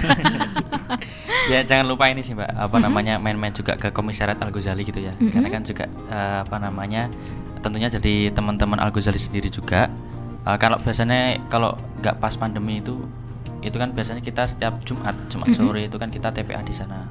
ya 1.52 1.64
jangan 1.64 1.88
lupa 1.88 2.12
ini 2.12 2.20
sih 2.20 2.36
mbak 2.36 2.52
apa 2.52 2.76
Mhm. 2.76 2.84
namanya 2.84 3.14
main-main 3.18 3.52
juga 3.52 3.74
ke 3.74 3.90
komisariat 3.90 4.36
Al 4.38 4.52
Ghazali 4.52 4.84
gitu 4.84 5.00
ya 5.00 5.16
Mhm. 5.16 5.32
karena 5.32 5.48
kan 5.50 5.64
juga 5.64 5.86
eh, 5.88 6.38
apa 6.44 6.58
namanya 6.60 7.08
tentunya 7.62 7.88
jadi 7.88 8.30
teman-teman 8.30 8.78
Al 8.78 8.92
Ghazali 8.92 9.18
sendiri 9.18 9.48
juga 9.48 9.88
Eh, 10.42 10.58
kalau 10.58 10.82
biasanya 10.82 11.38
kalau 11.54 11.78
nggak 12.02 12.18
pas 12.18 12.34
pandemi 12.34 12.82
itu 12.82 12.98
itu 13.62 13.78
kan 13.78 13.94
biasanya 13.94 14.22
kita 14.22 14.44
setiap 14.50 14.82
Jumat 14.84 15.14
Jumat 15.30 15.54
sore 15.54 15.86
itu 15.86 15.98
kan 16.02 16.10
kita 16.10 16.34
TPA 16.34 16.62
di 16.66 16.74
sana. 16.74 17.06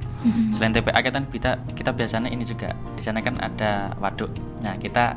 Selain 0.55 0.75
TPA 0.75 0.99
kita 0.99 1.19
kita 1.31 1.51
kita 1.73 1.91
biasanya 1.95 2.29
ini 2.29 2.43
juga 2.43 2.75
di 2.95 3.01
sana 3.01 3.23
kan 3.23 3.39
ada 3.39 3.95
waduk. 3.97 4.29
Nah 4.61 4.75
kita 4.77 5.15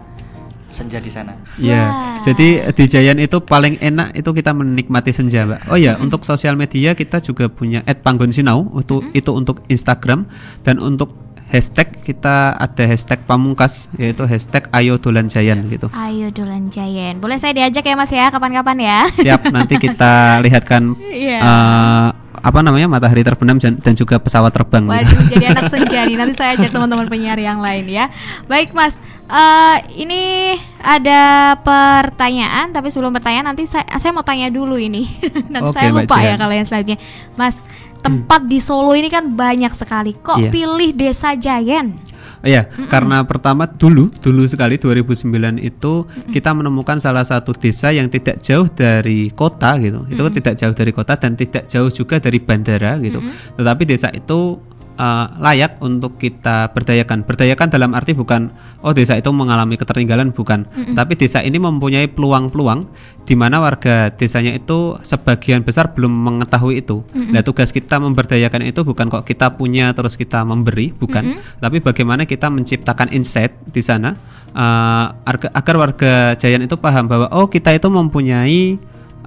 senja 0.73 0.99
di 0.99 1.07
sana. 1.12 1.38
Iya, 1.61 1.87
Wah. 1.87 2.18
jadi 2.25 2.73
di 2.75 2.85
Jayan 2.90 3.23
itu 3.23 3.38
paling 3.38 3.79
enak 3.79 4.16
itu 4.16 4.31
kita 4.35 4.51
menikmati 4.51 5.14
senja, 5.14 5.47
Mbak. 5.47 5.70
Oh 5.70 5.79
ya, 5.79 5.94
untuk 6.01 6.27
sosial 6.27 6.59
media 6.59 6.99
kita 6.99 7.23
juga 7.23 7.47
punya 7.47 7.85
@panggonsinau 7.87 8.75
itu 8.81 9.05
itu 9.14 9.31
untuk 9.31 9.62
Instagram 9.70 10.27
dan 10.66 10.83
untuk 10.83 11.14
hashtag 11.54 12.02
kita 12.02 12.58
ada 12.58 12.82
hashtag 12.82 13.22
pamungkas 13.30 13.86
yaitu 13.94 14.26
hashtag 14.26 14.66
ayo 14.74 14.98
dolan 14.98 15.30
Jayan 15.30 15.62
gitu. 15.70 15.86
Ayo 15.94 16.34
Dolan 16.34 16.66
Jayan. 16.66 17.22
Boleh 17.22 17.38
saya 17.38 17.54
diajak 17.54 17.86
ya 17.86 17.94
Mas 17.94 18.10
ya 18.10 18.26
kapan-kapan 18.34 18.82
ya? 18.82 19.00
Siap 19.14 19.54
nanti 19.54 19.78
kita 19.78 20.42
lihatkan 20.42 20.98
Iya. 20.98 21.38
eh, 21.38 22.08
apa 22.44 22.60
namanya 22.60 22.90
matahari 22.90 23.24
terbenam 23.24 23.56
dan, 23.56 23.94
juga 23.96 24.20
pesawat 24.20 24.52
terbang. 24.52 24.84
gitu. 24.84 24.92
Waduh, 24.92 25.20
jadi 25.32 25.44
anak 25.54 25.72
senja 25.72 26.04
nih. 26.04 26.16
Nanti 26.18 26.34
saya 26.36 26.58
ajak 26.58 26.74
teman-teman 26.74 27.06
penyiar 27.08 27.38
yang 27.38 27.62
lain 27.62 27.86
ya. 27.88 28.10
Baik, 28.50 28.74
Mas. 28.74 28.98
Eh 29.24 30.04
ini 30.04 30.52
ada 30.84 31.56
pertanyaan, 31.64 32.76
tapi 32.76 32.92
sebelum 32.92 33.16
pertanyaan 33.16 33.56
nanti 33.56 33.64
saya 33.64 33.88
saya 33.96 34.12
mau 34.12 34.20
tanya 34.20 34.52
dulu 34.52 34.76
ini. 34.76 35.08
nanti 35.54 35.72
Oke, 35.72 35.80
saya 35.80 35.88
lupa 35.88 36.20
ya 36.20 36.36
kalau 36.36 36.52
yang 36.52 36.68
selanjutnya. 36.68 37.00
Mas, 37.32 37.64
tempat 38.04 38.44
di 38.44 38.60
Solo 38.60 38.92
ini 38.92 39.08
kan 39.08 39.32
banyak 39.32 39.72
sekali. 39.72 40.12
Kok 40.12 40.38
Iya. 40.38 40.50
pilih 40.52 40.90
Desa 40.92 41.32
Jayan? 41.32 41.96
Iya, 42.44 42.68
karena 42.92 43.24
pertama 43.24 43.64
dulu 43.64 44.12
dulu 44.20 44.44
sekali 44.44 44.76
2009 44.76 45.56
itu 45.64 46.04
kita 46.28 46.52
menemukan 46.52 47.00
salah 47.00 47.24
satu 47.24 47.56
desa 47.56 47.88
yang 47.88 48.12
tidak 48.12 48.44
jauh 48.44 48.68
dari 48.68 49.32
kota 49.32 49.80
gitu. 49.80 50.04
Itu 50.12 50.28
tidak 50.28 50.60
jauh 50.60 50.76
dari 50.76 50.92
kota 50.92 51.16
dan 51.16 51.40
tidak 51.40 51.72
jauh 51.72 51.88
juga 51.88 52.20
dari 52.20 52.36
bandara 52.36 53.00
gitu. 53.00 53.24
Tetapi 53.56 53.82
desa 53.88 54.12
itu 54.12 54.60
uh, 54.98 55.26
layak 55.40 55.78
untuk 55.83 56.16
kita 56.18 56.70
berdayakan. 56.74 57.26
Berdayakan 57.26 57.68
dalam 57.70 57.90
arti 57.94 58.14
bukan 58.14 58.50
oh 58.85 58.92
desa 58.92 59.18
itu 59.18 59.30
mengalami 59.30 59.74
ketertinggalan 59.80 60.30
bukan, 60.30 60.68
tapi 60.92 61.16
desa 61.16 61.40
ini 61.40 61.57
mempunyai 61.57 62.11
peluang-peluang 62.11 62.87
di 63.24 63.35
mana 63.35 63.59
warga 63.59 64.12
desanya 64.12 64.52
itu 64.52 65.00
sebagian 65.00 65.64
besar 65.64 65.96
belum 65.96 66.12
mengetahui 66.12 66.85
itu. 66.85 67.00
Nah, 67.14 67.40
tugas 67.40 67.72
kita 67.72 67.96
memberdayakan 67.96 68.68
itu 68.68 68.85
bukan 68.85 69.09
kok 69.09 69.24
kita 69.24 69.57
punya 69.57 69.96
terus 69.96 70.14
kita 70.20 70.44
memberi, 70.44 70.92
bukan, 70.92 71.40
tapi 71.59 71.80
bagaimana 71.80 72.28
kita 72.28 72.52
menciptakan 72.52 73.09
insight 73.16 73.57
di 73.72 73.80
sana 73.80 74.14
uh, 74.52 75.16
agar, 75.24 75.50
agar 75.57 75.74
warga 75.76 76.12
Jayan 76.37 76.64
itu 76.64 76.76
paham 76.76 77.09
bahwa 77.09 77.26
oh 77.33 77.48
kita 77.48 77.72
itu 77.72 77.88
mempunyai 77.88 78.76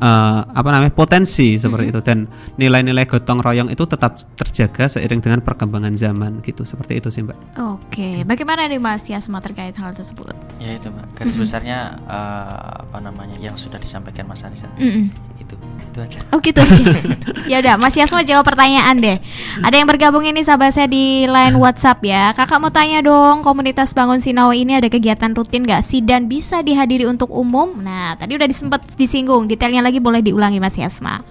uh, 0.02 0.42
apa 0.48 0.70
namanya 0.70 0.94
potensi 0.94 1.58
seperti 1.58 1.90
itu 1.90 2.02
dan 2.02 2.30
nilai-nilai 2.58 3.06
gotong 3.06 3.42
royong 3.42 3.70
itu 3.74 3.84
tetap 3.86 4.18
terjaga 4.38 4.88
seiring 4.88 5.22
dengan 5.22 5.40
perkembangan 5.42 5.94
zaman 5.98 6.42
gitu 6.46 6.64
seperti 6.64 7.02
itu 7.02 7.10
sih 7.14 7.22
mbak. 7.26 7.38
Oke, 7.58 8.24
bagaimana 8.24 8.70
nih 8.70 8.82
Mas 8.82 9.06
Yasma 9.10 9.42
terkait 9.42 9.76
hal 9.78 9.94
tersebut? 9.94 10.34
ya 10.58 10.74
itu 10.74 10.90
mbak 10.90 11.06
garis 11.14 11.38
besarnya 11.38 12.02
eh, 12.10 12.82
apa 12.86 12.98
namanya 12.98 13.38
yang 13.38 13.54
sudah 13.54 13.78
disampaikan 13.78 14.26
Mas 14.26 14.42
Aris 14.42 14.66
tadi. 14.66 15.10
Mm-mm. 15.56 15.88
itu 15.88 16.00
aja 16.04 16.20
Oh 16.36 16.44
gitu 16.44 16.60
aja. 16.60 16.84
ya 17.52 17.58
udah, 17.64 17.80
Mas 17.80 17.96
Yasma 17.96 18.22
jawab 18.22 18.44
pertanyaan 18.44 19.00
deh. 19.00 19.18
Ada 19.64 19.80
yang 19.80 19.88
bergabung 19.88 20.28
ini 20.28 20.44
sahabat 20.44 20.76
saya 20.76 20.86
di 20.86 21.24
line 21.24 21.56
WhatsApp 21.56 22.04
ya. 22.04 22.36
Kakak 22.36 22.60
mau 22.60 22.68
tanya 22.68 23.00
dong, 23.00 23.42
komunitas 23.42 23.96
Bangun 23.96 24.20
Sinau 24.20 24.52
ini 24.52 24.76
ada 24.76 24.92
kegiatan 24.92 25.32
rutin 25.32 25.64
gak 25.64 25.88
sih 25.88 26.04
dan 26.04 26.28
bisa 26.28 26.60
dihadiri 26.60 27.08
untuk 27.08 27.32
umum? 27.32 27.80
Nah, 27.80 28.20
tadi 28.20 28.36
udah 28.36 28.46
disempet 28.46 28.84
disinggung. 29.00 29.48
Detailnya 29.48 29.80
lagi 29.80 30.04
boleh 30.04 30.20
diulangi 30.20 30.60
Mas 30.60 30.76
Yasma. 30.76 31.24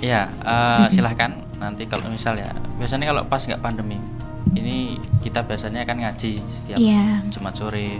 Ya, 0.00 0.30
eh, 0.40 0.86
silahkan 0.88 1.34
nanti 1.58 1.84
kalau 1.84 2.06
misal 2.06 2.38
ya 2.38 2.54
biasanya 2.78 3.10
kalau 3.10 3.26
pas 3.26 3.42
nggak 3.42 3.58
pandemi 3.58 3.98
ini 4.54 4.94
kita 5.20 5.42
biasanya 5.42 5.82
kan 5.82 5.98
ngaji 5.98 6.38
setiap 6.46 6.78
Iya. 6.78 7.26
Jumat 7.28 7.58
sore 7.58 7.98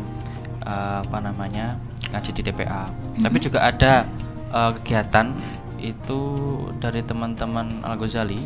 eh, 0.62 0.98
apa 1.02 1.18
namanya 1.18 1.74
ngaji 2.10 2.30
di 2.32 2.42
TPA. 2.42 2.86
Tapi 3.18 3.36
juga 3.38 3.66
ada 3.66 4.06
eh, 4.50 4.70
kegiatan 4.80 5.32
itu 5.78 6.20
dari 6.82 7.00
teman-teman 7.02 7.86
Al 7.86 7.94
Ghazali 7.96 8.42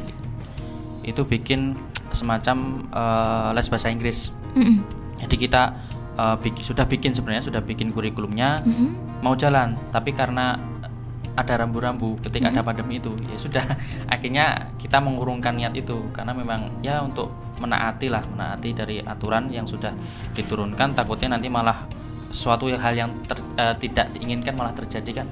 itu 1.03 1.23
bikin 1.25 1.75
semacam 2.13 2.87
eh, 2.93 3.49
les 3.57 3.67
bahasa 3.67 3.89
Inggris. 3.89 4.31
Mm-mm. 4.55 4.85
Jadi 5.19 5.35
kita 5.39 5.63
eh, 6.15 6.37
bik- 6.39 6.63
sudah 6.63 6.85
bikin 6.85 7.17
sebenarnya 7.17 7.43
sudah 7.43 7.63
bikin 7.65 7.91
kurikulumnya 7.91 8.61
Mm-mm. 8.63 9.23
mau 9.25 9.33
jalan 9.35 9.75
tapi 9.91 10.13
karena 10.13 10.61
ada 11.33 11.65
rambu-rambu 11.65 12.21
ketika 12.21 12.53
ada 12.53 12.61
pandemi 12.61 13.01
itu 13.01 13.09
ya 13.33 13.41
sudah 13.41 13.65
akhirnya 14.13 14.69
kita 14.77 15.01
mengurungkan 15.01 15.57
niat 15.57 15.73
itu 15.73 16.13
karena 16.13 16.37
memang 16.37 16.85
ya 16.85 17.01
untuk 17.01 17.33
menaati 17.57 18.13
lah 18.13 18.21
menaati 18.29 18.77
dari 18.77 19.01
aturan 19.01 19.49
yang 19.49 19.65
sudah 19.65 19.97
diturunkan 20.37 20.93
takutnya 20.93 21.33
nanti 21.33 21.49
malah 21.49 21.89
suatu 22.29 22.69
hal 22.69 22.93
yang 22.93 23.09
ter- 23.25 23.41
eh, 23.57 23.73
tidak 23.81 24.13
diinginkan 24.13 24.53
malah 24.53 24.77
terjadi 24.77 25.25
kan 25.25 25.27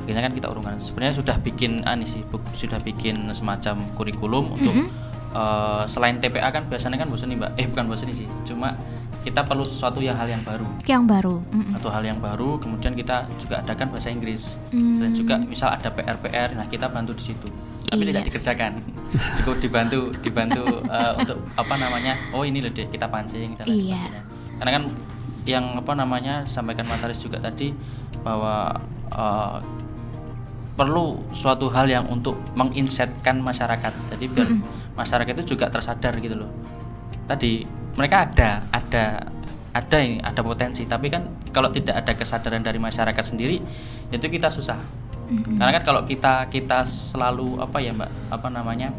akhirnya 0.00 0.22
kan 0.22 0.32
kita 0.32 0.46
urungkan 0.48 0.74
sebenarnya 0.78 1.14
sudah 1.14 1.36
bikin 1.38 1.80
ani 1.82 2.04
sih 2.04 2.20
sudah 2.52 2.76
bikin 2.78 3.30
semacam 3.30 3.78
kurikulum 3.94 4.52
untuk 4.52 4.74
Mm-mm. 4.74 4.88
eh, 5.32 5.82
selain 5.86 6.18
TPA 6.18 6.50
kan 6.50 6.64
biasanya 6.64 6.96
kan 6.96 7.08
bosan 7.08 7.30
nih 7.30 7.38
mbak 7.38 7.50
eh 7.54 7.66
bukan 7.66 7.84
bosan 7.86 8.10
sih 8.10 8.28
cuma 8.44 8.76
kita 9.22 9.40
perlu 9.40 9.64
sesuatu 9.64 9.98
yang 9.98 10.12
hal 10.14 10.28
yang 10.28 10.44
baru 10.44 10.68
Yang 10.84 11.02
baru. 11.08 11.36
Mm-mm. 11.48 11.72
atau 11.74 11.88
hal 11.88 12.04
yang 12.04 12.20
baru 12.20 12.58
kemudian 12.58 12.92
kita 12.92 13.24
juga 13.38 13.58
adakan 13.58 13.88
bahasa 13.88 14.08
Inggris 14.08 14.60
Hmm. 14.68 15.00
dan 15.00 15.10
juga 15.12 15.34
misal 15.38 15.72
ada 15.72 15.88
PR 15.88 16.18
PR 16.18 16.52
nah 16.52 16.66
kita 16.66 16.86
bantu 16.86 17.14
di 17.14 17.24
situ 17.24 17.48
tapi 17.84 18.02
Iya. 18.02 18.10
tidak 18.10 18.22
dikerjakan 18.28 18.72
cukup 19.38 19.56
dibantu 19.58 20.00
dibantu 20.18 20.62
eh, 20.84 21.12
untuk 21.16 21.38
apa 21.54 21.74
namanya 21.74 22.12
oh 22.30 22.42
ini 22.42 22.60
loh 22.60 22.68
dek 22.68 22.90
kita 22.90 23.06
pancing 23.06 23.54
dan 23.54 23.64
lain 23.64 23.80
Iya. 23.80 23.96
sebagainya 23.96 24.22
karena 24.54 24.70
kan 24.70 24.84
yang 25.44 25.64
apa 25.74 25.92
namanya 25.94 26.34
disampaikan 26.42 26.84
Mas 26.84 27.00
Aris 27.00 27.18
juga 27.18 27.36
tadi 27.38 27.72
bahwa 28.20 28.76
eh, 29.08 29.56
perlu 30.74 31.22
suatu 31.30 31.70
hal 31.70 31.86
yang 31.86 32.04
untuk 32.10 32.34
menginsetkan 32.58 33.38
masyarakat. 33.38 33.92
Jadi 34.14 34.24
biar 34.26 34.48
masyarakat 34.98 35.32
itu 35.38 35.54
juga 35.54 35.70
tersadar 35.70 36.18
gitu 36.18 36.34
loh. 36.34 36.50
Tadi 37.30 37.62
mereka 37.94 38.26
ada 38.26 38.66
ada 38.74 39.04
ada 39.74 39.96
ini 40.02 40.18
ada 40.22 40.42
potensi. 40.42 40.86
Tapi 40.86 41.06
kan 41.10 41.30
kalau 41.54 41.70
tidak 41.70 42.02
ada 42.02 42.12
kesadaran 42.14 42.62
dari 42.62 42.78
masyarakat 42.78 43.24
sendiri 43.24 43.62
itu 44.10 44.26
kita 44.26 44.50
susah. 44.50 44.78
Mm-mm. 45.24 45.56
karena 45.56 45.80
kan 45.80 45.84
kalau 45.88 46.04
kita 46.04 46.52
kita 46.52 46.84
selalu 46.84 47.56
apa 47.56 47.80
ya 47.80 47.96
mbak? 47.96 48.10
Apa 48.28 48.48
namanya? 48.52 48.92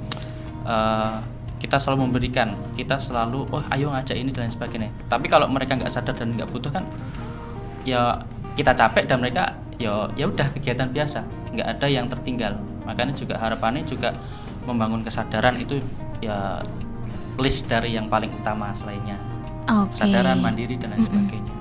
Eh, 0.66 1.16
kita 1.62 1.78
selalu 1.78 2.10
memberikan 2.10 2.52
kita 2.74 2.98
selalu 2.98 3.48
oh 3.54 3.64
ayo 3.72 3.94
ngajak 3.94 4.18
ini 4.18 4.34
dan 4.34 4.48
lain 4.48 4.54
sebagainya. 4.54 4.90
Tapi 5.06 5.30
kalau 5.30 5.46
mereka 5.48 5.78
nggak 5.78 5.94
sadar 5.94 6.18
dan 6.18 6.34
nggak 6.34 6.50
butuh 6.50 6.74
kan 6.74 6.84
ya 7.86 8.26
kita 8.58 8.74
capek 8.74 9.06
dan 9.06 9.22
mereka 9.22 9.54
ya 9.82 10.10
ya 10.16 10.26
udah 10.28 10.48
kegiatan 10.56 10.90
biasa. 10.92 11.24
Nggak 11.56 11.68
ada 11.78 11.88
yang 11.88 12.06
tertinggal. 12.12 12.54
Makanya 12.86 13.14
juga 13.18 13.36
harapannya 13.40 13.84
juga 13.88 14.14
membangun 14.66 15.06
kesadaran 15.06 15.58
itu 15.62 15.82
ya 16.24 16.62
list 17.36 17.68
dari 17.68 17.96
yang 17.96 18.08
paling 18.08 18.32
utama 18.42 18.72
selainnya. 18.74 19.20
Oke. 19.66 19.98
kesadaran 19.98 20.38
mandiri 20.46 20.78
dan 20.78 20.94
lain 20.94 21.02
sebagainya 21.02 21.55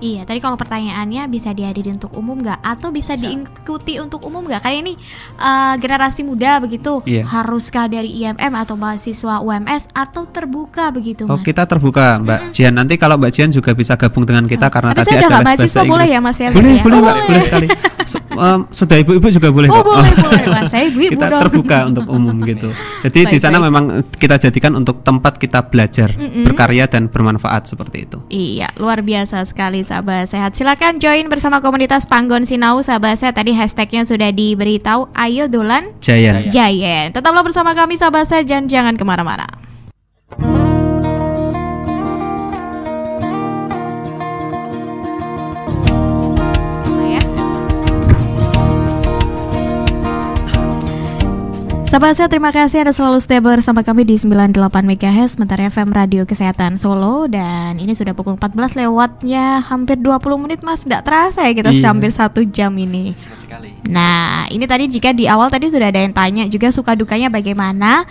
Iya, 0.00 0.24
tadi 0.24 0.40
kalau 0.40 0.56
pertanyaannya 0.56 1.28
bisa 1.28 1.52
dihadiri 1.52 1.92
untuk 1.92 2.08
umum 2.12 2.40
nggak 2.40 2.56
atau 2.58 2.88
bisa, 2.88 3.14
Bisa. 3.14 3.28
diikuti 3.28 3.96
untuk 3.96 4.20
umum 4.22 4.42
nggak? 4.42 4.60
Kayak 4.60 4.78
ini 4.80 4.92
eh, 5.36 5.74
generasi 5.76 6.20
muda 6.22 6.56
begitu, 6.58 7.04
Iya. 7.04 7.22
haruskah 7.22 7.84
dari 7.84 8.08
IMM 8.16 8.52
atau 8.56 8.74
mahasiswa 8.74 9.38
UMS 9.38 9.86
atau 9.90 10.24
terbuka 10.24 10.88
begitu, 10.88 11.24
Oh 11.24 11.36
Mas? 11.36 11.44
kita 11.44 11.64
terbuka 11.64 12.16
Mbak 12.18 12.40
Jian 12.50 12.72
nanti 12.72 12.96
kalau 12.96 13.14
Mbak 13.14 13.30
Jian 13.30 13.50
juga 13.50 13.70
bisa 13.72 13.94
gabung 13.94 14.24
dengan 14.24 14.44
kita 14.44 14.66
karena 14.66 14.92
Tapi 14.92 15.04
tadi 15.04 15.16
ada 15.16 15.28
nggak 15.30 15.44
mahasiswa 15.44 15.82
boleh 15.84 16.06
ya 16.06 16.18
Mas 16.18 16.38
ya? 16.38 16.48
Boleh 16.48 16.72
ya? 16.72 16.82
boleh 16.82 16.96
Oh, 16.96 17.02
Mbak 17.02 17.16
boleh 17.20 17.42
sekali. 17.42 17.66
Su- 18.02 18.24
em, 18.26 18.60
sudah 18.70 18.96
ibu-ibu 18.96 19.26
juga 19.28 19.48
boleh 19.50 19.68
Oh 19.68 19.84
kok. 19.84 19.94
boleh 19.94 20.12
boleh 20.24 20.44
Mas, 20.48 20.64
saya 20.66 20.84
ibu-ibu 20.88 21.12
kita 21.14 21.26
dong. 21.28 21.40
terbuka 21.44 21.78
untuk 21.86 22.04
umum 22.08 22.36
gitu. 22.42 22.72
Jadi 23.04 23.18
di 23.26 23.38
sana 23.38 23.56
baik. 23.56 23.66
memang 23.68 23.84
kita 24.10 24.40
jadikan 24.40 24.72
untuk 24.74 25.04
tempat 25.04 25.36
kita 25.36 25.60
belajar, 25.62 26.08
Mm-mm. 26.10 26.48
berkarya 26.48 26.88
dan 26.88 27.06
bermanfaat 27.06 27.68
seperti 27.68 28.08
itu. 28.08 28.18
Iya, 28.26 28.72
luar 28.74 29.04
biasa 29.04 29.44
sekali 29.44 29.84
sahabat 29.90 30.30
sehat. 30.30 30.54
Silakan 30.54 31.02
join 31.02 31.26
bersama 31.26 31.58
komunitas 31.58 32.06
Panggon 32.06 32.46
Sinau 32.46 32.78
sahabat 32.78 33.18
sehat. 33.18 33.34
Tadi 33.34 33.50
hashtagnya 33.50 34.06
sudah 34.06 34.30
diberitahu. 34.30 35.10
Ayo 35.18 35.50
Dolan 35.50 35.98
Jayan. 35.98 36.46
Jayan. 36.54 37.10
Tetaplah 37.10 37.42
bersama 37.42 37.74
kami 37.74 37.98
sahabat 37.98 38.30
sehat 38.30 38.46
dan 38.46 38.70
jangan 38.70 38.94
ke 38.94 39.02
mana-mana. 39.02 39.50
Sahabat 51.90 52.14
saya 52.14 52.30
terima 52.30 52.54
kasih 52.54 52.86
Anda 52.86 52.94
selalu 52.94 53.18
stay 53.18 53.42
bersama 53.42 53.82
kami 53.82 54.06
di 54.06 54.14
98 54.14 54.54
MHz 54.86 55.34
Sementara 55.34 55.66
FM 55.66 55.90
Radio 55.90 56.22
Kesehatan 56.22 56.78
Solo 56.78 57.26
Dan 57.26 57.82
ini 57.82 57.98
sudah 57.98 58.14
pukul 58.14 58.38
14 58.38 58.78
lewatnya 58.78 59.58
hampir 59.66 59.98
20 59.98 60.22
menit 60.38 60.62
mas 60.62 60.86
Tidak 60.86 61.02
terasa 61.02 61.42
ya 61.42 61.50
kita 61.50 61.74
Iya. 61.74 61.90
hampir 61.90 62.14
satu 62.14 62.46
jam 62.46 62.70
ini. 62.78 63.10
Nah, 63.90 64.46
ini 64.54 64.70
tadi 64.70 64.86
jika 64.86 65.10
di 65.10 65.26
awal 65.26 65.50
tadi 65.50 65.66
sudah 65.66 65.90
ada 65.90 65.98
yang 65.98 66.14
tanya 66.14 66.46
juga 66.46 66.70
suka 66.70 66.94
dukanya 66.94 67.26
bagaimana. 67.26 68.06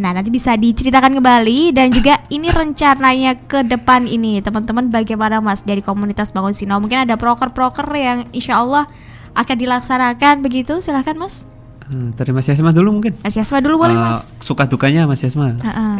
Nah, 0.00 0.10
nanti 0.16 0.32
bisa 0.32 0.56
diceritakan 0.56 1.20
kembali 1.20 1.76
dan 1.76 1.92
juga 1.92 2.20
ini 2.32 2.48
rencananya 2.48 3.36
ke 3.48 3.66
depan 3.66 4.08
ini, 4.08 4.40
teman-teman 4.40 4.88
bagaimana 4.88 5.42
Mas 5.42 5.60
dari 5.60 5.84
komunitas 5.84 6.32
Bangun 6.32 6.56
Sinau? 6.56 6.80
Mungkin 6.80 7.04
ada 7.04 7.18
proker-proker 7.20 7.84
yang 7.92 8.24
insya 8.32 8.62
Allah 8.62 8.88
akan 9.36 9.56
dilaksanakan 9.58 10.40
begitu. 10.40 10.80
Silahkan 10.80 11.18
Mas. 11.18 11.44
Eh, 11.88 12.08
dari 12.14 12.30
Mas 12.30 12.44
Yasma 12.44 12.70
dulu 12.70 12.92
mungkin. 12.94 13.16
Mas 13.18 13.32
Yasma 13.32 13.58
dulu 13.58 13.80
boleh 13.80 13.92
Eh, 13.92 14.02
Mas. 14.02 14.28
Suka 14.38 14.64
dukanya 14.64 15.04
Mas 15.04 15.20
Yasma. 15.20 15.56
Heeh. 15.56 15.96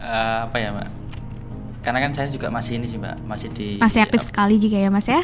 Eh, 0.00 0.38
apa 0.42 0.56
ya 0.56 0.72
mbak? 0.72 0.88
Karena 1.80 1.96
kan 1.98 2.12
saya 2.12 2.28
juga 2.28 2.48
masih 2.48 2.76
ini 2.76 2.84
sih 2.84 2.96
mbak, 2.96 3.16
masih 3.24 3.48
di 3.50 3.68
Masih 3.76 4.00
aktif 4.00 4.20
ap- 4.20 4.26
sekali 4.26 4.56
juga 4.56 4.76
ya 4.76 4.88
Mas 4.88 5.04
ya. 5.04 5.20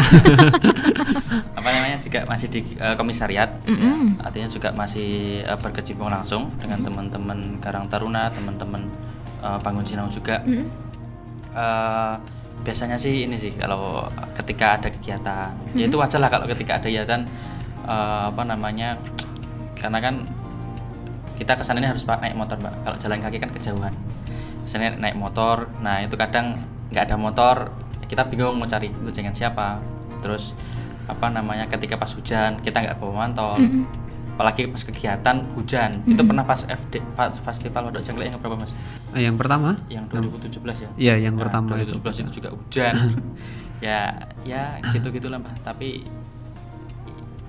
apa 1.59 1.69
namanya 1.69 1.97
juga 1.99 2.25
masih 2.25 2.49
di 2.49 2.61
eh, 2.75 2.95
komisariat. 2.95 3.51
ya. 3.59 3.69
Mm-mm. 3.69 4.21
artinya 4.21 4.49
juga 4.49 4.69
masih 4.71 5.09
eh, 5.43 5.59
berkecimpung 5.59 6.09
langsung 6.09 6.49
dengan 6.57 6.81
teman-teman 6.81 7.57
Karang 7.59 7.89
Taruna, 7.89 8.29
teman-teman 8.31 8.89
eh, 9.41 9.59
Bangun 9.61 9.85
Sinau 9.85 10.09
juga. 10.09 10.41
Mm-mm. 10.43 10.65
Eh, 11.53 12.15
biasanya 12.61 12.97
sih 12.97 13.25
ini 13.25 13.37
sih 13.37 13.53
kalau 13.53 14.05
ketika 14.35 14.77
ada 14.77 14.89
kegiatan, 14.89 15.53
ya 15.73 15.85
itu 15.85 15.97
wajar 15.97 16.19
lah 16.19 16.29
kalau 16.29 16.45
ketika 16.47 16.77
ada 16.77 16.85
kegiatan 16.85 17.21
eh, 17.85 18.23
apa 18.29 18.43
namanya, 18.43 18.97
karena 19.77 19.99
kan 20.01 20.15
kita 21.37 21.53
ke 21.53 21.63
sana 21.63 21.85
ini 21.85 21.89
harus 21.93 22.03
pak 22.03 22.25
naik 22.25 22.33
motor 22.33 22.57
mbak. 22.57 22.73
Kalau 22.83 22.97
jalan 22.97 23.19
kaki 23.21 23.39
kan 23.39 23.51
kejauhan. 23.53 23.95
Ke 24.65 24.69
sana 24.69 24.97
naik 24.97 25.17
motor, 25.21 25.69
nah 25.85 26.01
itu 26.01 26.17
kadang 26.17 26.57
nggak 26.91 27.13
ada 27.13 27.17
motor, 27.21 27.57
kita 28.09 28.25
bingung 28.25 28.57
mau 28.57 28.65
cari 28.65 28.89
goncengan 28.89 29.37
siapa. 29.37 29.79
Terus 30.25 30.57
apa 31.07 31.31
namanya 31.31 31.71
ketika 31.71 31.95
pas 31.95 32.11
hujan 32.11 32.59
kita 32.65 32.83
nggak 32.83 32.97
bawa 32.99 33.29
mantol. 33.29 33.61
Mm-mm. 33.61 33.85
Apalagi 34.37 34.69
pas 34.69 34.85
kegiatan 34.85 35.37
hujan. 35.57 36.05
Itu 36.05 36.21
pernah 36.21 36.45
pas 36.45 36.61
FD 36.69 37.01
festival 37.41 37.89
Waduk 37.89 38.05
Cengklek 38.05 38.29
yang 38.29 38.37
berapa 38.37 38.57
mas? 38.61 38.73
Eh, 39.17 39.25
yang 39.25 39.41
pertama? 39.41 39.81
Yang 39.89 40.13
2017 40.13 40.85
ya? 40.85 40.89
Iya, 41.01 41.15
yang 41.29 41.41
Nah, 41.41 41.49
pertama 41.49 41.81
itu. 41.81 41.97
2017 41.97 42.21
itu 42.21 42.33
juga 42.45 42.53
hujan. 42.53 43.17
ya, 43.87 44.29
ya 44.45 44.77
gitu-gitulah 44.93 45.41
mbak. 45.41 45.57
Tapi 45.65 46.05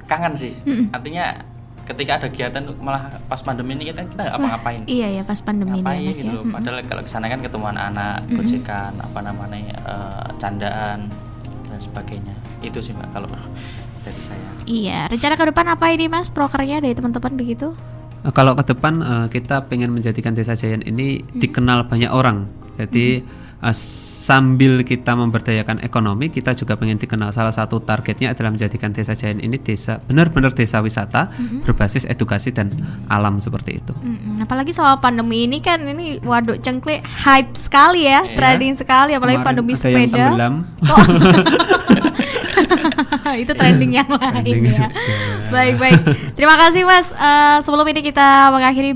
kangen 0.07 0.33
sih. 0.39 0.55
Mm-mm. 0.63 0.95
Artinya 0.95 1.43
ketika 1.87 2.11
ada 2.19 2.27
kegiatan 2.27 2.61
malah 2.83 3.15
pas 3.31 3.39
pandemi 3.39 3.79
ini 3.79 3.89
kita 3.89 4.03
kita 4.11 4.21
nggak 4.27 4.35
apa-ngapain. 4.35 4.81
Iya 4.85 5.07
ya 5.19 5.21
pas 5.23 5.39
pandemi 5.39 5.79
ini 5.79 5.79
ya, 5.79 5.83
Ngapain 5.87 6.03
Mas 6.03 6.17
gitu 6.19 6.27
ya. 6.27 6.35
loh. 6.35 6.43
Mm-mm. 6.43 6.55
Padahal 6.59 6.77
kalau 6.83 7.01
ke 7.01 7.09
sana 7.09 7.25
kan 7.31 7.39
ketemu 7.39 7.65
anak-anak, 7.71 8.17
Mm-mm. 8.27 8.37
gojekan, 8.43 8.93
apa 8.99 9.19
namanya, 9.23 9.75
eh, 9.87 10.27
candaan 10.37 10.99
dan 11.71 11.79
sebagainya. 11.79 12.35
Itu 12.59 12.83
sih 12.83 12.91
mbak 12.91 13.15
kalau 13.15 13.31
dari 14.03 14.21
saya. 14.23 14.47
Iya, 14.67 14.99
rencana 15.07 15.33
ke 15.39 15.45
depan 15.51 15.65
apa 15.71 15.85
ini 15.95 16.05
Mas? 16.11 16.27
Prokernya 16.31 16.83
dari 16.83 16.95
teman-teman 16.95 17.33
begitu? 17.39 17.71
Eh, 18.27 18.33
Kalau 18.35 18.51
ke 18.59 18.63
depan 18.67 18.99
eh, 18.99 19.27
kita 19.31 19.67
pengen 19.71 19.95
menjadikan 19.95 20.35
Desa 20.35 20.59
Jayan 20.59 20.83
ini 20.83 21.23
dikenal 21.35 21.87
banyak 21.87 22.11
orang. 22.11 22.51
Jadi 22.77 23.23
eh, 23.59 23.75
sambil 24.17 24.83
kita 24.83 25.15
memberdayakan 25.15 25.79
ekonomi, 25.79 26.27
kita 26.27 26.51
juga 26.51 26.75
pengen 26.75 26.99
dikenal. 26.99 27.31
Salah 27.31 27.55
satu 27.55 27.79
targetnya 27.79 28.35
adalah 28.35 28.51
menjadikan 28.51 28.91
Desa 28.91 29.15
Jayan 29.15 29.39
ini 29.39 29.55
desa 29.55 30.03
benar-benar 30.03 30.51
desa 30.51 30.83
wisata 30.83 31.31
berbasis 31.63 32.03
edukasi 32.03 32.51
dan 32.51 32.75
alam 33.07 33.39
seperti 33.39 33.79
itu. 33.79 33.93
Mm-mm, 33.95 34.43
apalagi 34.43 34.75
selama 34.75 34.99
pandemi 34.99 35.47
ini 35.47 35.63
kan 35.63 35.79
ini 35.79 36.19
waduk 36.19 36.59
cengklik 36.59 36.99
hype 37.03 37.55
sekali 37.55 38.03
ya, 38.03 38.27
Iya. 38.27 38.35
trending 38.35 38.75
sekali 38.75 39.15
apalagi 39.15 39.39
Kemarin 39.39 39.47
pandemi 39.47 39.73
ada 39.73 39.87
yang 39.87 39.95
sepeda. 39.95 40.17
tenggelam. 40.27 40.53
Oh. 40.83 41.05
itu 43.43 43.51
trending 43.51 43.91
yang 43.97 44.09
lain 44.21 44.69
ya. 44.69 44.71
sepeda. 44.71 44.87
Baik 45.47 45.75
baik. 45.79 46.01
Terima 46.35 46.55
kasih 46.59 46.83
Mas. 46.83 47.07
Eh, 47.11 47.57
sebelum 47.63 47.87
ini 47.87 48.01
kita 48.03 48.51
mengakhiri 48.51 48.91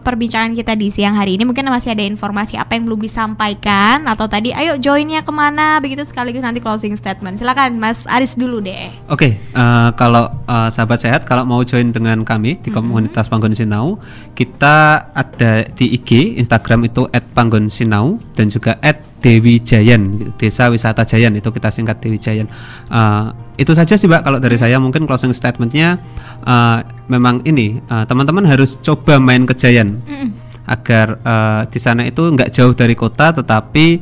perbincangan 0.00 0.52
kita 0.54 0.72
di 0.78 0.88
siang 0.88 1.18
hari 1.18 1.36
ini, 1.36 1.44
mungkin 1.46 1.66
masih 1.70 1.94
ada 1.94 2.04
informasi 2.06 2.56
apa 2.56 2.78
yang 2.78 2.86
belum 2.86 3.00
disampaikan 3.02 4.06
atau 4.06 4.26
tadi, 4.30 4.54
ayo 4.54 4.78
joinnya 4.78 5.22
ke 5.22 5.32
mana 5.34 5.78
begitu 5.82 6.02
sekaligus 6.06 6.42
nanti 6.42 6.62
closing 6.62 6.94
statement. 6.94 7.38
Silakan 7.38 7.78
Mas 7.78 8.06
Aris 8.06 8.38
dulu 8.38 8.62
deh. 8.62 8.90
Oke, 9.10 9.36
eh, 9.38 9.88
kalau 9.98 10.30
eh, 10.46 10.68
sahabat 10.70 11.02
sehat, 11.02 11.26
kalau 11.26 11.42
mau 11.46 11.62
join 11.66 11.90
dengan 11.90 12.22
kami 12.22 12.58
di 12.62 12.70
komunitas 12.70 13.26
Panggon 13.26 13.54
Sinau, 13.54 13.98
kita 14.34 15.10
ada 15.12 15.66
di 15.76 15.92
IG, 15.98 16.38
Instagram 16.40 16.88
itu 16.88 17.04
@panggonsinau 17.34 18.16
dan 18.34 18.46
juga 18.48 18.78
@dewi 19.20 19.60
Jayan, 19.60 20.18
gitu. 20.18 20.30
Desa 20.40 20.72
Wisata 20.72 21.04
Jayan 21.04 21.36
itu 21.36 21.48
kita 21.52 21.68
singkat 21.68 22.00
Dewi 22.00 22.16
Jayan. 22.16 22.48
Eh, 22.88 23.26
itu 23.60 23.72
saja 23.76 23.94
sih, 23.94 24.08
Mbak. 24.08 24.22
Kalau 24.24 24.38
dari 24.40 24.56
saya 24.56 24.80
mungkin 24.80 25.04
closing 25.04 25.36
statementnya 25.36 26.00
eh, 26.44 26.78
memang 27.10 27.44
ini 27.44 27.80
eh, 27.80 28.04
teman-teman 28.08 28.46
harus 28.46 28.78
coba 28.80 29.18
main 29.20 29.44
ke 29.44 29.52
Jayan 29.52 30.00
Mm-mm. 30.06 30.30
agar 30.70 31.18
eh, 31.20 31.62
di 31.68 31.78
sana 31.82 32.06
itu 32.06 32.24
nggak 32.24 32.54
jauh 32.54 32.72
dari 32.72 32.94
kota 32.94 33.34
tetapi 33.34 34.00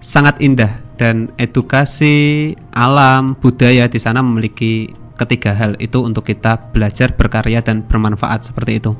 sangat 0.00 0.40
indah 0.40 0.80
dan 0.96 1.32
edukasi 1.40 2.52
alam 2.76 3.36
budaya 3.38 3.88
di 3.88 3.96
sana 3.96 4.20
memiliki 4.20 4.92
ketiga 5.16 5.52
hal 5.52 5.76
itu 5.76 6.00
untuk 6.00 6.24
kita 6.24 6.72
belajar 6.72 7.12
berkarya 7.12 7.60
dan 7.60 7.84
bermanfaat 7.84 8.48
seperti 8.48 8.80
itu 8.80 8.96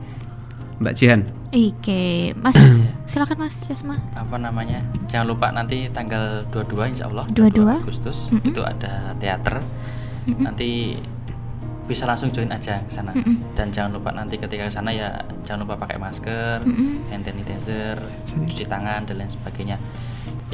Mbak 0.81 0.95
Jihan 0.97 1.40
Oke, 1.51 2.31
Mas 2.39 2.55
silakan 3.11 3.43
Mas 3.43 3.67
Yasma. 3.67 3.99
apa 4.15 4.39
namanya 4.39 4.87
jangan 5.11 5.35
lupa 5.35 5.51
nanti 5.51 5.91
tanggal 5.91 6.47
22 6.55 6.95
insya 6.95 7.11
Allah 7.11 7.27
22. 7.27 7.83
Agustus 7.83 8.31
Mm-mm. 8.31 8.55
itu 8.55 8.63
ada 8.63 9.11
teater 9.19 9.59
Mm-mm. 10.31 10.47
nanti 10.47 10.95
bisa 11.91 12.07
langsung 12.07 12.31
join 12.31 12.47
aja 12.47 12.79
ke 12.87 12.91
sana 12.95 13.11
Mm-mm. 13.11 13.59
dan 13.59 13.75
jangan 13.75 13.99
lupa 13.99 14.15
nanti 14.15 14.39
ketika 14.39 14.71
ke 14.71 14.73
sana 14.73 14.95
ya 14.95 15.11
jangan 15.43 15.67
lupa 15.67 15.75
pakai 15.83 15.99
masker 15.99 16.63
Mm-mm. 16.63 17.11
hand 17.11 17.27
sanitizer 17.27 17.99
cuci 18.23 18.63
tangan 18.65 19.03
dan 19.11 19.19
lain 19.19 19.27
sebagainya 19.27 19.75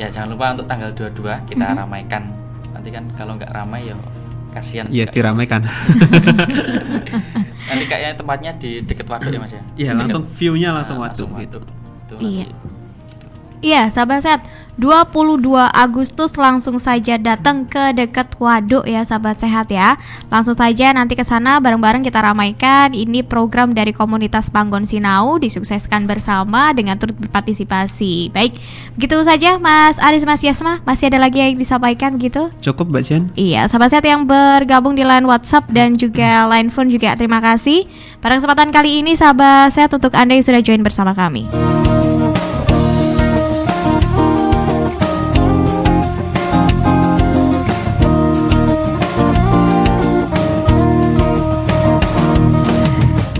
ya 0.00 0.08
jangan 0.08 0.32
lupa 0.32 0.56
untuk 0.56 0.64
tanggal 0.64 0.96
22 0.96 1.12
kita 1.44 1.66
Mm-mm. 1.66 1.76
ramaikan 1.76 2.32
nanti 2.72 2.88
kan 2.88 3.04
kalau 3.12 3.36
nggak 3.36 3.52
ramai 3.52 3.84
ya 3.84 3.96
kasihan 4.56 4.88
ya 4.88 5.04
juga. 5.04 5.12
diramaikan. 5.12 5.60
Nanti 7.68 7.84
kayaknya 7.84 8.12
tempatnya 8.16 8.50
di 8.56 8.80
deket 8.80 9.04
waduk 9.04 9.28
ya 9.28 9.40
mas 9.42 9.52
ya? 9.52 9.62
Iya 9.76 9.92
langsung 9.92 10.24
view-nya 10.24 10.72
Nah, 10.72 10.80
langsung 10.80 10.96
waduk. 10.96 11.28
Gitu 11.36 11.58
Itu 12.06 12.14
Iya. 12.22 12.48
Iya, 13.64 13.88
sahabat 13.88 14.20
sehat. 14.24 14.40
22 14.76 15.40
Agustus 15.72 16.36
langsung 16.36 16.76
saja 16.76 17.16
datang 17.16 17.64
ke 17.64 17.96
dekat 17.96 18.36
waduk 18.36 18.84
ya 18.84 19.00
sahabat 19.08 19.40
sehat 19.40 19.72
ya. 19.72 19.96
Langsung 20.28 20.52
saja 20.52 20.92
nanti 20.92 21.16
ke 21.16 21.24
sana 21.24 21.56
bareng-bareng 21.64 22.04
kita 22.04 22.20
ramaikan. 22.20 22.92
Ini 22.92 23.24
program 23.24 23.72
dari 23.72 23.96
komunitas 23.96 24.52
Panggon 24.52 24.84
Sinau 24.84 25.40
disukseskan 25.40 26.04
bersama 26.04 26.76
dengan 26.76 27.00
turut 27.00 27.16
berpartisipasi. 27.16 28.28
Baik, 28.36 28.60
begitu 29.00 29.16
saja 29.24 29.56
Mas 29.56 29.96
Aris 29.96 30.28
Mas 30.28 30.44
Yasma. 30.44 30.84
Masih 30.84 31.08
ada 31.08 31.24
lagi 31.24 31.40
yang 31.40 31.56
disampaikan 31.56 32.20
gitu? 32.20 32.52
cukup 32.60 32.92
Mbak 32.92 33.02
Jihan 33.02 33.24
Iya, 33.32 33.64
sahabat 33.72 33.96
sehat 33.96 34.04
yang 34.04 34.28
bergabung 34.28 34.92
di 34.92 35.08
line 35.08 35.24
WhatsApp 35.24 35.72
dan 35.72 35.96
juga 35.96 36.44
line 36.52 36.68
phone 36.68 36.92
juga 36.92 37.16
terima 37.16 37.40
kasih. 37.40 37.88
Pada 38.20 38.36
kesempatan 38.36 38.68
kali 38.68 39.00
ini 39.00 39.16
sahabat 39.16 39.72
sehat 39.72 39.88
untuk 39.96 40.12
Anda 40.12 40.36
yang 40.36 40.44
sudah 40.44 40.60
join 40.60 40.84
bersama 40.84 41.16
kami. 41.16 41.48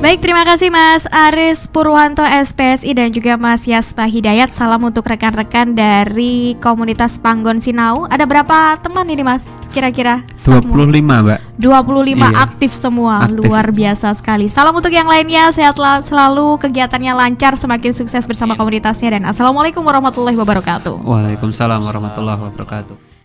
Baik, 0.07 0.23
terima 0.23 0.47
kasih 0.47 0.71
Mas 0.71 1.03
Aris 1.11 1.66
Purwanto 1.66 2.23
SPSI 2.23 2.95
dan 2.95 3.11
juga 3.11 3.35
Mas 3.35 3.66
Yasma 3.66 4.07
Hidayat. 4.07 4.55
Salam 4.55 4.87
untuk 4.87 5.03
rekan-rekan 5.03 5.75
dari 5.75 6.55
komunitas 6.62 7.19
Panggon 7.19 7.59
Sinau. 7.59 8.07
Ada 8.07 8.23
berapa 8.23 8.79
teman 8.79 9.03
ini 9.11 9.27
Mas? 9.27 9.42
Kira-kira? 9.75 10.23
25 10.38 11.03
Mbak 11.03 11.59
25 11.59 12.23
Iya. 12.23 12.38
aktif 12.38 12.71
semua, 12.71 13.27
Aktif. 13.27 13.51
luar 13.51 13.66
biasa 13.75 14.14
sekali. 14.14 14.47
Salam 14.47 14.79
untuk 14.79 14.95
yang 14.95 15.11
lainnya, 15.11 15.51
sehat 15.51 15.75
la- 15.75 16.07
selalu, 16.07 16.55
kegiatannya 16.62 17.11
lancar, 17.11 17.59
semakin 17.59 17.90
sukses 17.90 18.31
bersama 18.31 18.55
komunitasnya 18.55 19.19
dan 19.19 19.27
Assalamualaikum 19.27 19.83
warahmatullahi 19.83 20.38
wabarakatuh. 20.38 21.03
Waalaikumsalam 21.03 21.83
warahmatullahi 21.83 22.47
wabarakatuh 22.47 23.06